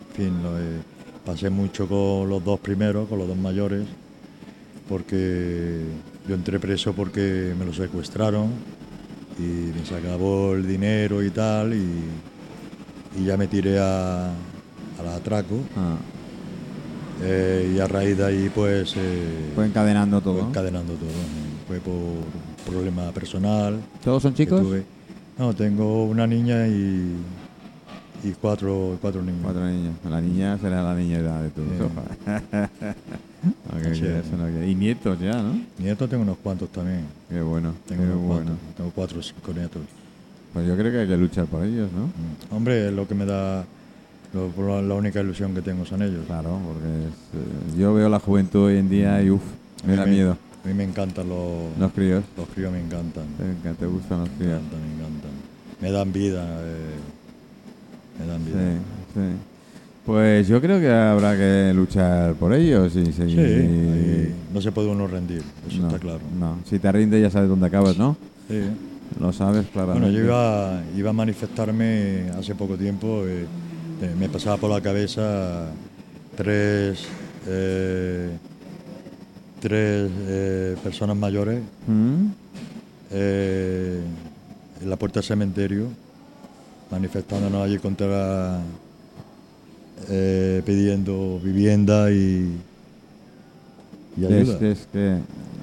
[0.09, 0.79] en fin, lo de-
[1.25, 3.83] pasé mucho con los dos primeros, con los dos mayores,
[4.87, 5.81] porque
[6.27, 8.47] yo entré preso porque me lo secuestraron
[9.37, 11.85] y me se acabó el dinero y tal, y,
[13.21, 14.29] y ya me tiré a,
[14.99, 15.95] al atraco, Ah,
[17.21, 18.93] eh, y a raíz de ahí pues...
[18.97, 20.39] eh, fue encadenando todo.
[20.39, 21.09] fue encadenando todo.
[21.09, 21.67] ¿no?
[21.67, 23.79] Fue por problema personal.
[24.03, 24.63] ¿Todos son chicos?
[25.37, 27.13] No, tengo una niña y,
[28.23, 29.39] y cuatro, cuatro niños.
[29.43, 29.93] Cuatro niños.
[30.09, 31.69] La niña será la niñera de tu Sí.
[31.75, 32.69] hija.
[33.69, 34.25] Ok, Así que es.
[34.27, 35.57] eso no quiere- Y nietos ya, ¿no?
[35.77, 37.05] Nietos tengo unos cuantos también.
[37.29, 37.73] Qué bueno.
[37.87, 38.43] Tengo qué unos bueno.
[38.45, 38.75] cuantos.
[38.75, 39.81] Tengo cuatro o cinco nietos.
[40.51, 42.07] Pues yo creo que hay que luchar por ellos, ¿no?
[42.07, 42.53] Mm.
[42.55, 43.63] Hombre, es lo que me da.
[44.33, 46.25] lo- la, única ilusión que tengo son ellos.
[46.27, 47.13] Claro, porque es,
[47.75, 49.41] eh, yo veo la juventud hoy en día y uff,
[49.87, 50.37] me da miedo.
[50.65, 52.23] A mí me encantan los, Los críos.
[52.35, 53.23] los críos, me encantan.
[53.79, 54.59] Te, gustan los Me críos.
[54.59, 55.31] encantan, me encantan.
[55.81, 56.45] Me dan vida.
[56.61, 56.95] eh,
[58.19, 58.61] me dan Sí, vida.
[59.13, 59.35] sí.
[60.05, 64.33] Pues yo creo que habrá que luchar por ellos y seguir.
[64.53, 66.19] no se puede uno rendir, eso no, está claro.
[66.39, 68.17] No, si te rindes ya sabes dónde acabas, ¿no?
[68.49, 68.61] Sí.
[69.19, 70.07] Lo sabes claramente.
[70.09, 73.45] Bueno, yo iba, iba a manifestarme hace poco tiempo, eh,
[74.01, 75.67] eh, me pasaba por la cabeza
[76.35, 77.05] tres,
[77.47, 78.29] eh,
[79.59, 82.25] tres eh, personas mayores ¿Mm?
[83.11, 83.99] eh,
[84.81, 85.87] en la puerta del cementerio,
[86.91, 88.59] manifestándonos allí contra
[90.09, 92.57] eh, pidiendo vivienda y,
[94.17, 94.59] y ayuda.
[94.59, 95.17] que- es que...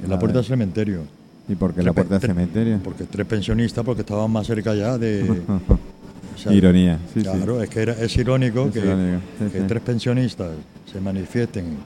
[0.04, 1.00] En la puerta del cementerio.
[1.48, 2.80] ¿Y por qué la Tres puerta del cementerio?
[2.84, 5.42] Porque tres pensionistas, porque estaban más cerca ya de...
[6.34, 7.22] o sea, Ironía, sí, sí.
[7.22, 9.64] Claro, es que era- es irónico Es que, irónico, sí, que sí.
[9.66, 10.50] tres pensionistas
[10.92, 11.76] se manifiesten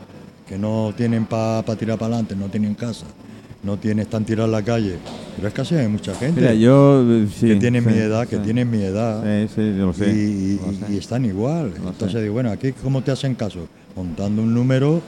[0.48, 3.06] que no tienen para tirar para adelante, no tienen casa,
[3.62, 4.96] no tienen, están tirados en la calle.
[5.36, 7.02] Pero es que así hay mucha gente Mira, yo...
[7.10, 8.42] eh, sí, que tienen sí, mi edad, que sí.
[8.42, 10.10] tienen mi edad Sí, sí, yo lo sé.
[10.10, 10.92] y, lo sé.
[10.92, 11.70] y están igual.
[11.82, 12.22] Lo Entonces sé.
[12.22, 15.00] digo, bueno, aquí cómo te hacen caso, montando un número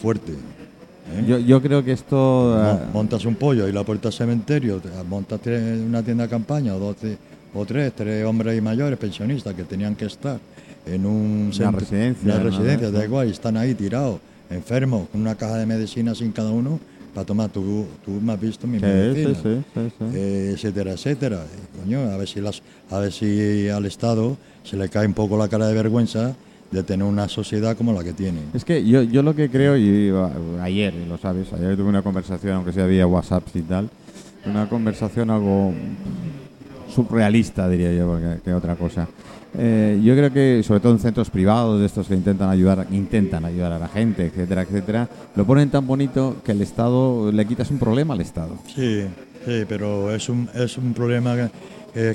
[0.00, 0.32] fuerte.
[0.32, 1.24] ¿eh?
[1.26, 2.16] Yo, yo creo que esto...
[2.16, 6.30] Mo- ah, montas un pollo y la puerta del cementerio, te- montas una tienda de
[6.30, 7.16] campaña o, doce,
[7.54, 10.38] o tres, tres hombres y mayores pensionistas que tenían que estar
[10.86, 12.50] en un centro- residencia, una ¿no?
[12.50, 13.06] residencia, da Sí.
[13.06, 16.78] igual, y están ahí tirados, enfermos, con una caja de medicina sin cada uno,
[17.16, 21.46] para tomar, tú, tú me has visto mi sí, medicina, sí, sí, eh, etcétera, etcétera.
[21.46, 22.60] Y, coño, a ver si las,
[22.90, 26.36] a ver si al Estado se le cae un poco la cara de vergüenza
[26.70, 28.40] de tener una sociedad como la que tiene.
[28.52, 30.12] Es que yo, yo lo que creo, y
[30.60, 33.88] ayer, y lo sabes, ayer tuve una conversación, aunque sea vía WhatsApp y tal,
[34.44, 35.72] una conversación algo
[36.94, 39.08] surrealista, diría yo, porque, que otra cosa.
[39.58, 43.44] Eh, yo creo que, sobre todo en centros privados, de estos que intentan ayudar, intentan
[43.44, 47.70] ayudar a la gente, etcétera, etcétera, lo ponen tan bonito que el Estado, le quitas
[47.70, 48.56] un problema al Estado.
[48.74, 49.02] Sí,
[49.46, 51.50] sí, pero es un, es un problema que,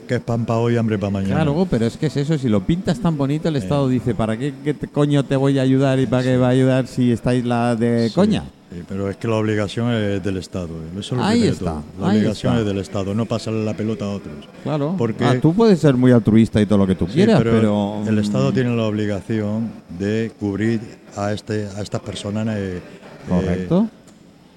[0.08, 1.36] es pan para hoy, hambre para mañana.
[1.36, 4.38] Claro, pero es que es eso, si lo pintas tan bonito, el Estado dice, ¿para
[4.38, 7.12] qué, qué te- coño te voy a ayudar y para qué va a ayudar si
[7.12, 8.44] estáis la de Sí, coña?
[8.72, 10.70] Sí, pero es que la obligación es del Estado.
[10.94, 11.84] Eso es lo Ahí está, todo.
[12.00, 12.62] La ahí obligación está.
[12.62, 14.36] es del Estado, no pasarle la pelota a otros.
[14.64, 14.96] Claro.
[14.98, 18.04] Porque- Ah, tú puedes ser muy altruista y todo lo que tú Sí, quieras, pero,
[18.08, 19.70] el Estado mm, tiene la obligación
[20.00, 20.80] de cubrir
[21.16, 22.48] a, este, a estas personas.
[22.58, 22.82] eh, eh,
[23.30, 23.88] Correcto.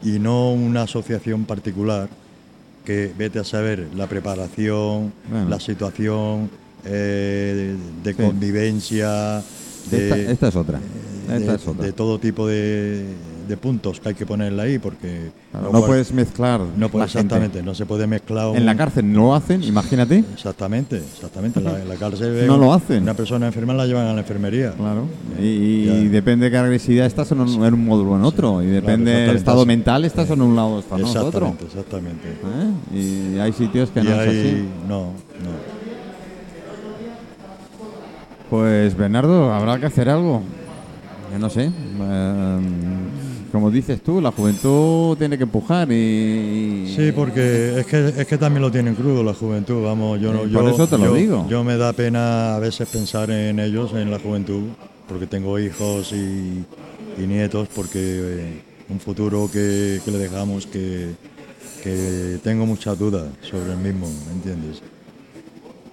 [0.02, 2.08] y no una asociación particular
[2.84, 5.48] que vete a saber la preparación, Bueno.
[5.48, 6.50] la situación
[6.86, 8.22] eh, de, de Sí.
[8.22, 9.42] convivencia,
[9.90, 10.78] de, esta, esta es otra.
[11.28, 11.84] de- Esta es otra.
[11.86, 13.06] de todo tipo de,
[13.46, 17.04] de puntos que hay que ponerle ahí porque Claro, no puede- puedes mezclar no puede-
[17.04, 17.18] la gente.
[17.26, 20.24] exactamente no se puede mezclar En la cárcel no lo hacen, imagínate.
[20.34, 23.02] exactamente exactamente en la, en la cárcel No lo hacen.
[23.02, 25.06] una persona enferma la llevan a la enfermería Claro.
[25.40, 28.62] Y, depende de qué agresividad estás en un, en un módulo o en otro.
[28.62, 29.38] Y depende del exactamente.
[29.38, 31.54] estado mental, estás en un lado o estás en otro.
[31.66, 32.28] exactamente exactamente
[32.92, 33.34] ¿Eh?
[33.34, 34.68] Y hay sitios que y no es así.
[34.88, 35.74] no no
[38.50, 40.42] Pues Bernardo, habrá que hacer algo.
[41.32, 41.64] Yo no sé.
[41.64, 42.58] eh,
[43.54, 46.92] como dices tú, la juventud tiene que empujar y...
[46.96, 50.42] Sí, porque es que, es que también lo tienen crudo la juventud, vamos, yo no,
[50.44, 51.46] Eh, yo, por eso te lo yo- digo.
[51.48, 54.64] yo me da pena a veces pensar en ellos, en la juventud,
[55.08, 56.64] porque tengo hijos y,
[57.16, 61.10] y nietos, porque eh, un futuro que, que le dejamos que,
[61.84, 64.82] que tengo muchas dudas sobre el mismo, ¿me entiendes?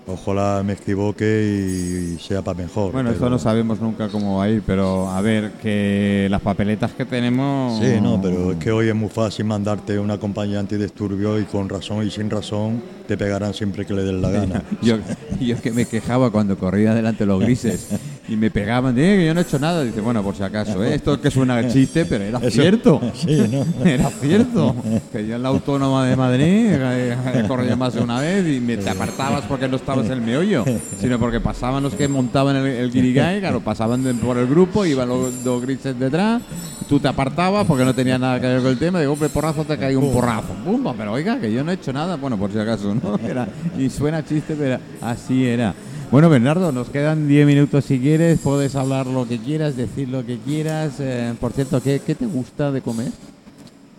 [0.08, 2.92] Ojalá me equivoque y, sea para mejor.
[2.92, 6.42] Bueno, eso pero- no sabemos nunca cómo va a ir, pero a ver, que las
[6.42, 7.80] papeletas que tenemos...
[7.80, 11.70] Sí, no, pero es que hoy es muy fácil mandarte una compañía antidisturbio y con
[11.70, 14.64] razón y sin razón te pegarán siempre que le den la gana.
[14.82, 14.98] Yo,
[15.40, 17.90] yo que me quejaba cuando corría delante los grises
[18.32, 19.84] y me pegaban, "Eh, que yo no he hecho nada.
[19.84, 20.96] Dice, bueno, por si acaso, ¿eh?
[20.96, 23.02] esto que suena a chiste, pero era Eso- cierto.
[23.14, 23.66] Sí, ¿no?
[23.86, 24.74] Era cierto.
[25.12, 28.78] Que yo en la autónoma de Madrid eh, corrido más de una vez y me
[28.78, 30.64] te apartabas porque no estabas en el meollo,
[31.00, 34.86] sino porque pasaban los que montaban el, el guirigay, claro, pasaban de- por el grupo,
[34.86, 36.42] iban los dos grises detrás,
[36.88, 39.66] tú te apartabas porque no tenía nada que ver con el tema, digo, hombre, porrazo,
[39.66, 40.54] te cae un porrazo.
[40.64, 43.20] Pumba, pero oiga, que yo no he hecho nada, bueno, por si acaso, ¿no?
[43.28, 45.74] Era, y suena chiste, pero así era.
[46.12, 50.26] Bueno, Bernardo, nos quedan 10 minutos si quieres, puedes hablar lo que quieras, decir lo
[50.26, 50.94] que quieras.
[51.00, 53.12] Eh, por cierto, ¿qué, qué te gusta de comer?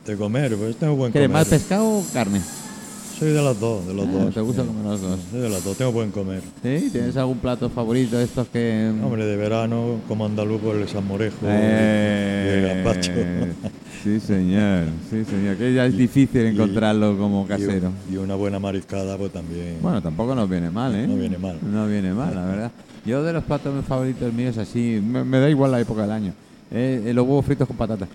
[0.06, 1.40] De comer, pues tengo buen ¿Quieres comer.
[1.40, 2.42] más pescado o carne?
[3.22, 4.34] Soy de las dos, de los Ah, dos.
[4.34, 5.20] ¿Te gusta comer los dos?
[5.30, 6.40] Soy de las dos, tengo buen comer.
[6.60, 6.88] ¿Sí?
[6.90, 8.90] ¿Tienes algún plato favorito de estos que...?
[9.00, 13.12] Hombre, de verano, como andaluz, por el salmorejo Eh, y el gazpacho.
[14.02, 14.86] sí, señor.
[15.08, 15.56] Sí, señor.
[15.56, 17.92] Que ya es difícil encontrarlo como casero.
[18.10, 19.76] Y, y una buena mariscada, pues también.
[19.80, 21.06] Bueno, tampoco nos viene mal, ¿eh?
[21.06, 21.58] No viene mal.
[21.62, 22.72] No viene mal, la verdad.
[23.06, 26.32] Yo de los platos favoritos míos así, me, me da igual la época del año.
[26.74, 28.06] Eh, eh, los huevos fritos con patata.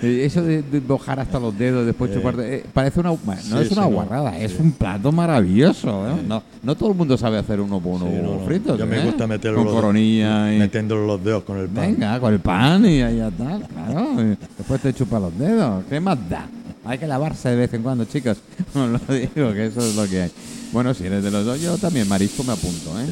[0.00, 2.56] Eh, Eso de, de mojar hasta los dedos, después chuparte.
[2.58, 3.10] eh, parece una.
[3.10, 3.88] no Sí, es una sí, no.
[3.90, 4.58] guarrada, es Sí.
[4.60, 6.08] un plato maravilloso.
[6.08, 6.22] ¿eh?
[6.26, 8.46] No, no todo el mundo sabe hacer uno por unos huevos no.
[8.46, 8.78] fritos.
[8.78, 10.58] Yo me gusta meterlo Con los- coronilla y.
[10.58, 11.84] metiéndole los dedos con el pan.
[11.92, 14.14] Venga, con el pan y ahí está, claro.
[14.58, 15.84] Después te chupa los dedos.
[15.88, 16.46] ¿Qué más da?
[16.84, 18.38] Hay que lavarse de vez en cuando, chicos.
[18.74, 20.30] Os lo digo, que eso es lo que hay.
[20.72, 23.06] Bueno, si eres de los dos, yo también marisco me apunto, ¿eh?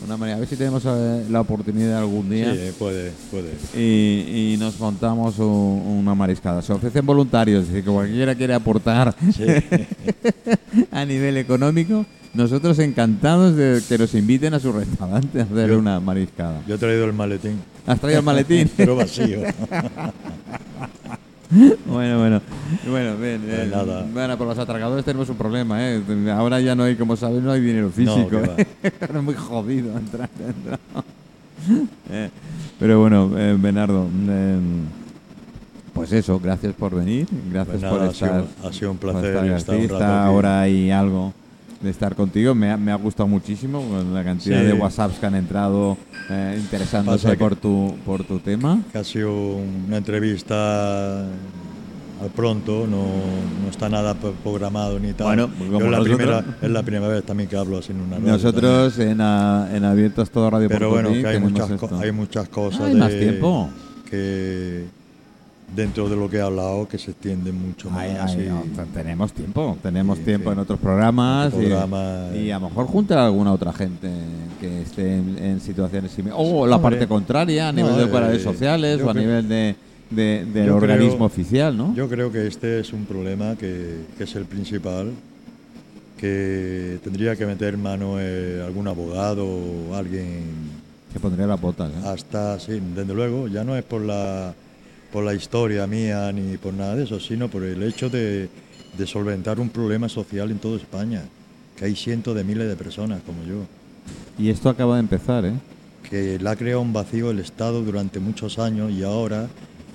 [0.00, 0.04] Sí.
[0.06, 0.36] Una manera.
[0.36, 3.50] A ver si tenemos eh, la oportunidad algún Sí, día eh, puede, puede.
[3.76, 6.62] y, y nos montamos un- una mariscada.
[6.62, 9.44] Se ofrecen voluntarios, es decir, que cualquiera quiere aportar Sí.
[10.90, 12.06] a nivel económico.
[12.32, 16.62] Nosotros encantados de que nos inviten a su restaurante a hacer Yo- una mariscada.
[16.66, 18.70] Yo he traído el maletín, ¿Has traído el maletín?
[18.76, 19.40] pero vacío.
[21.86, 22.40] Bueno, bueno,
[22.88, 23.70] bueno, bien, Pues bien.
[23.70, 24.06] nada.
[24.12, 26.00] Bueno, por los atracadores tenemos un problema, ¿eh?
[26.32, 28.36] Ahora ya no hay, como sabes, no hay dinero físico.
[28.36, 30.78] Ahora es muy jodido entrar dentro.
[32.10, 32.30] Eh,
[32.78, 34.58] pero bueno, eh, Bernardo, eh,
[35.92, 38.66] pues eso, gracias por venir, gracias Pues nada, por ha sido- estar.
[38.68, 40.34] ha sido un placer estar estar aquí, un rato esta aquí.
[40.34, 41.34] hora y algo
[41.80, 42.54] de estar contigo.
[42.54, 44.66] Me ha, me ha gustado muchísimo con la cantidad Sí.
[44.66, 45.96] de WhatsApps que han entrado
[46.30, 48.80] eh, interesándose por tu, por tu tema.
[48.92, 49.32] que ha sido
[49.86, 52.98] una entrevista al pronto, no,
[53.64, 55.26] no está nada pro- programado ni tal.
[55.28, 58.16] Bueno, Yo es, la primera, es la primera vez también que hablo así en una
[58.18, 60.68] radio Nosotros en, a- en Abiertos Todo Radio.
[60.68, 61.98] Pero bueno, que hay muchas, esto.
[61.98, 63.70] hay muchas cosas Hay de- más tiempo.
[64.10, 64.84] que
[65.74, 68.02] dentro de lo que he hablado que se extienden mucho más.
[68.02, 70.54] Ay, ay, y- no, te- tenemos tiempo, tenemos Sí, tiempo sí.
[70.54, 72.52] en otros programas, y- eh.
[72.52, 74.08] a lo mejor juntar a alguna otra gente
[74.60, 76.44] que esté en, en situaciones similares.
[76.46, 76.90] O la Hombre.
[76.92, 79.76] parte contraria, a nivel No, de redes eh, sociales o a creo- nivel de,
[80.10, 81.94] de- del organismo creo- oficial, ¿no?
[81.94, 85.12] Yo creo que este es un problema que, que es el principal,
[86.18, 90.42] que tendría que meter mano eh, algún abogado o alguien
[91.12, 91.90] que pondría las botas.
[91.90, 92.06] ¿eh?
[92.08, 94.52] hasta, sí, desde luego, ya no es por la,
[95.12, 98.48] por la historia mía ni por nada de eso, sino por el hecho de,
[98.96, 101.22] de solventar un problema social en toda España,
[101.76, 103.64] que hay cientos de miles de personas como yo,
[104.38, 105.52] Y esto acaba de empezar, ¿eh?
[106.08, 109.48] que le ha creado un vacío el Estado durante muchos años y ahora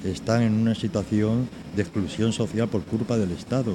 [0.04, 3.74] están en una situación de exclusión social por culpa del Estado.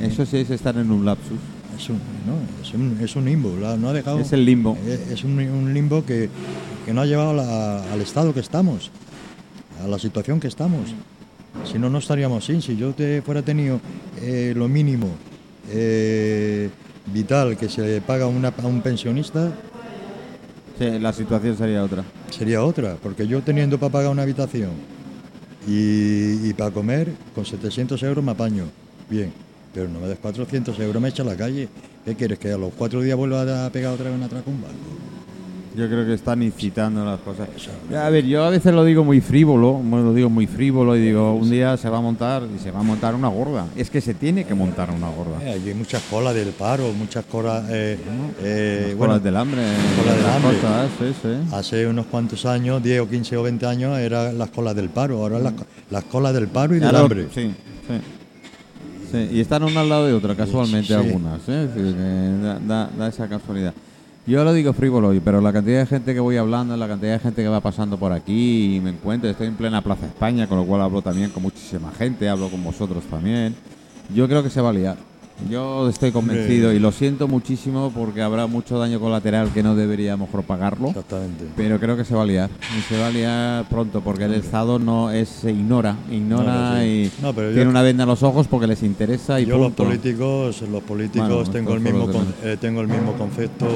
[0.00, 1.38] Eso sí es estar en un lapsus.
[1.78, 4.20] Es un, no, es un, es un limbo, la- no ha dejado...
[4.20, 4.76] Es el limbo.
[4.86, 6.28] Eh, Es un, un limbo que,
[6.86, 8.90] que no ha llevado la- al estado que estamos,
[9.82, 10.90] a la situación que estamos.
[11.70, 12.60] Si no, no estaríamos sin.
[12.62, 13.80] Si yo te fuera tenido
[14.20, 15.08] eh, lo mínimo
[15.70, 16.68] eh,
[17.06, 19.52] vital que se le paga a una- a un pensionista,
[20.78, 22.02] Sí, la situación sería otra.
[22.30, 22.96] sería otra.
[23.02, 24.70] Porque yo teniendo para pagar una habitación
[25.68, 28.64] y, y para comer, con 700 euros me apaño.
[29.08, 29.32] Bien,
[29.72, 31.68] pero no me des 400 euros, me echa a la calle.
[32.04, 32.38] ¿Qué quieres?
[32.40, 34.66] ¿Que a los cuatro días vuelva a pegar otra vez una tracumba?
[35.76, 37.48] Yo creo que están incitando las cosas.
[37.96, 41.34] A ver, yo a veces lo digo muy frívolo, lo digo muy frívolo y digo,
[41.34, 43.66] un día se va a montar y se va a montar una gorda.
[43.74, 45.42] Es que se tiene que montar una gorda.
[45.42, 47.64] Eh, hay muchas colas del paro, muchas colas.
[47.70, 47.98] eh,
[48.42, 49.62] eh, Las bueno, colas del hambre,
[49.98, 50.56] colas del las hambre.
[50.58, 51.54] cosas, sí, sí.
[51.56, 55.18] hace unos cuantos años, 10 o 15 o 20 años, eran las colas del paro.
[55.22, 55.54] Ahora las,
[55.90, 57.26] las colas del paro y del Claro, hambre.
[57.34, 57.50] Sí,
[57.88, 57.94] sí.
[59.10, 60.92] Sí, Y están una al lado de otra, casualmente Sí.
[60.94, 61.40] algunas.
[61.48, 61.68] ¿eh?
[62.66, 63.74] Da- da esa casualidad.
[64.26, 67.12] Yo lo digo frívolo, hoy, pero la cantidad de gente que voy hablando, la cantidad
[67.12, 70.46] de gente que va pasando por aquí y me encuentro, estoy en plena Plaza España,
[70.46, 73.54] con lo cual hablo también con muchísima gente, hablo con vosotros también.
[74.14, 74.96] Yo creo que se va a liar.
[75.50, 80.28] Yo estoy convencido y lo siento muchísimo porque habrá mucho daño colateral que no deberíamos
[80.30, 80.88] propagarlo.
[80.88, 81.44] Exactamente.
[81.56, 82.50] Pero creo que se va a liar.
[82.78, 86.74] Y se va a liar pronto porque el Estado no es, se ignora, ignora No,
[86.74, 86.84] no, sí.
[87.18, 89.58] y No, pero yo- tiene una venda en los ojos porque les interesa y Yo
[89.58, 93.66] los políticos, los políticos Bueno, tengo el mismo con- eh, tengo el mismo concepto.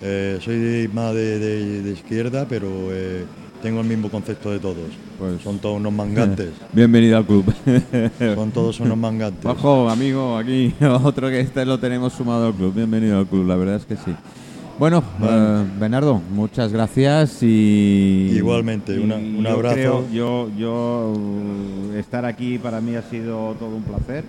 [0.00, 3.24] eh, soy más de, de- de izquierda, pero eh,
[3.62, 4.76] tengo el mismo concepto de todos.
[5.18, 6.50] Pues- Son todos unos mangantes.
[6.72, 7.52] Bienvenido al club.
[8.34, 9.44] Son todos unos mangantes.
[9.44, 12.74] Ojo, amigo, aquí otro que este lo tenemos sumado al club.
[12.74, 14.14] Bienvenido al club, la verdad es que sí.
[14.78, 15.62] Bueno, Bueno.
[15.62, 19.74] eh, Bernardo, muchas gracias y Igualmente, una- un yo abrazo.
[19.74, 24.24] creo- yo, yo uh, estar aquí para mí ha sido todo un placer.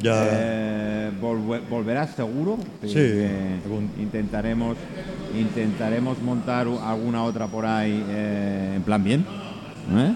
[0.00, 0.12] Ya.
[0.30, 2.58] Eh, volve- volverás seguro.
[2.86, 2.98] Sí,
[3.64, 4.76] algún- intentaremos,
[5.40, 9.24] intentaremos montar alguna otra por ahí eh, en plan bien.
[9.96, 10.12] ¿eh?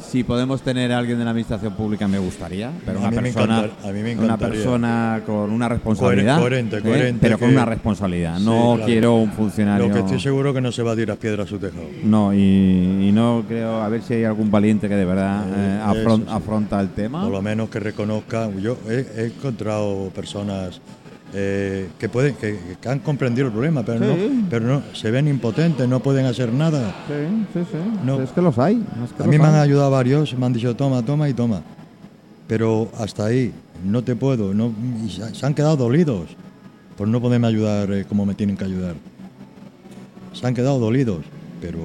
[0.00, 3.68] Si podemos tener a alguien de la administración pública me gustaría, pero A una persona,
[3.84, 6.80] a mí me una persona con una responsabilidad, coherente, ¿eh?
[6.80, 8.38] coherente, pero con que- una responsabilidad.
[8.38, 8.86] Sí, no claro.
[8.86, 9.86] quiero un funcionario.
[9.86, 11.84] Lo que estoy seguro que no se va a tirar piedra a su tejado.
[12.02, 15.52] No, y, y no creo, a ver si hay algún valiente que de verdad Eh,
[15.56, 16.28] eh, eso afron- sí.
[16.28, 17.22] afronta el tema.
[17.22, 18.58] Por lo menos que reconozcan.
[18.60, 20.80] Yo he, he encontrado personas
[21.32, 24.30] eh, que pueden que, que han comprendido el problema, pero, Sí.
[24.42, 26.94] no, pero no se ven impotentes, no pueden hacer nada.
[27.06, 27.78] Sí, sí, sí.
[28.04, 28.20] No.
[28.20, 28.82] Es que los hay.
[29.04, 31.34] es que A los mí me han ayudado varios, me han dicho toma, toma y
[31.34, 31.62] toma.
[32.48, 33.52] Pero hasta ahí,
[33.84, 34.52] no te puedo.
[34.54, 34.72] No,
[35.06, 36.30] y se, se han quedado dolidos
[36.96, 38.94] por no poderme ayudar eh, como me tienen que ayudar.
[40.32, 41.24] Se han quedado dolidos,
[41.60, 41.78] pero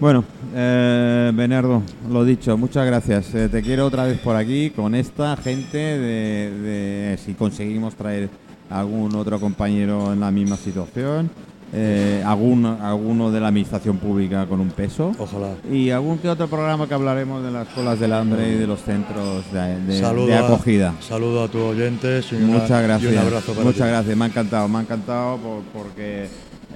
[0.00, 0.24] Bueno,
[0.54, 3.34] eh, Bernardo, lo dicho, muchas gracias.
[3.34, 8.28] Eh, te quiero otra vez por aquí con esta gente de, de- si conseguimos traer
[8.70, 11.30] algún otro compañero en la misma situación,
[11.72, 15.12] eh, algún, alguno de la administración pública con un peso.
[15.18, 15.50] Ojalá.
[15.72, 18.80] Y algún que otro programa que hablaremos de las colas del hambre y de los
[18.82, 20.94] centros de, de- Saludo de a- acogida.
[21.00, 23.12] Saludo a tus oyentes y, una- Muchas gracias.
[23.12, 23.88] y un abrazo para Muchas ti.
[23.92, 26.26] gracias, me ha encantado, me ha encantado por- porque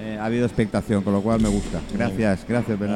[0.01, 1.81] eh, ha habido expectación, con lo cual me gusta.
[1.93, 2.95] Gracias, gracias, Bernardo.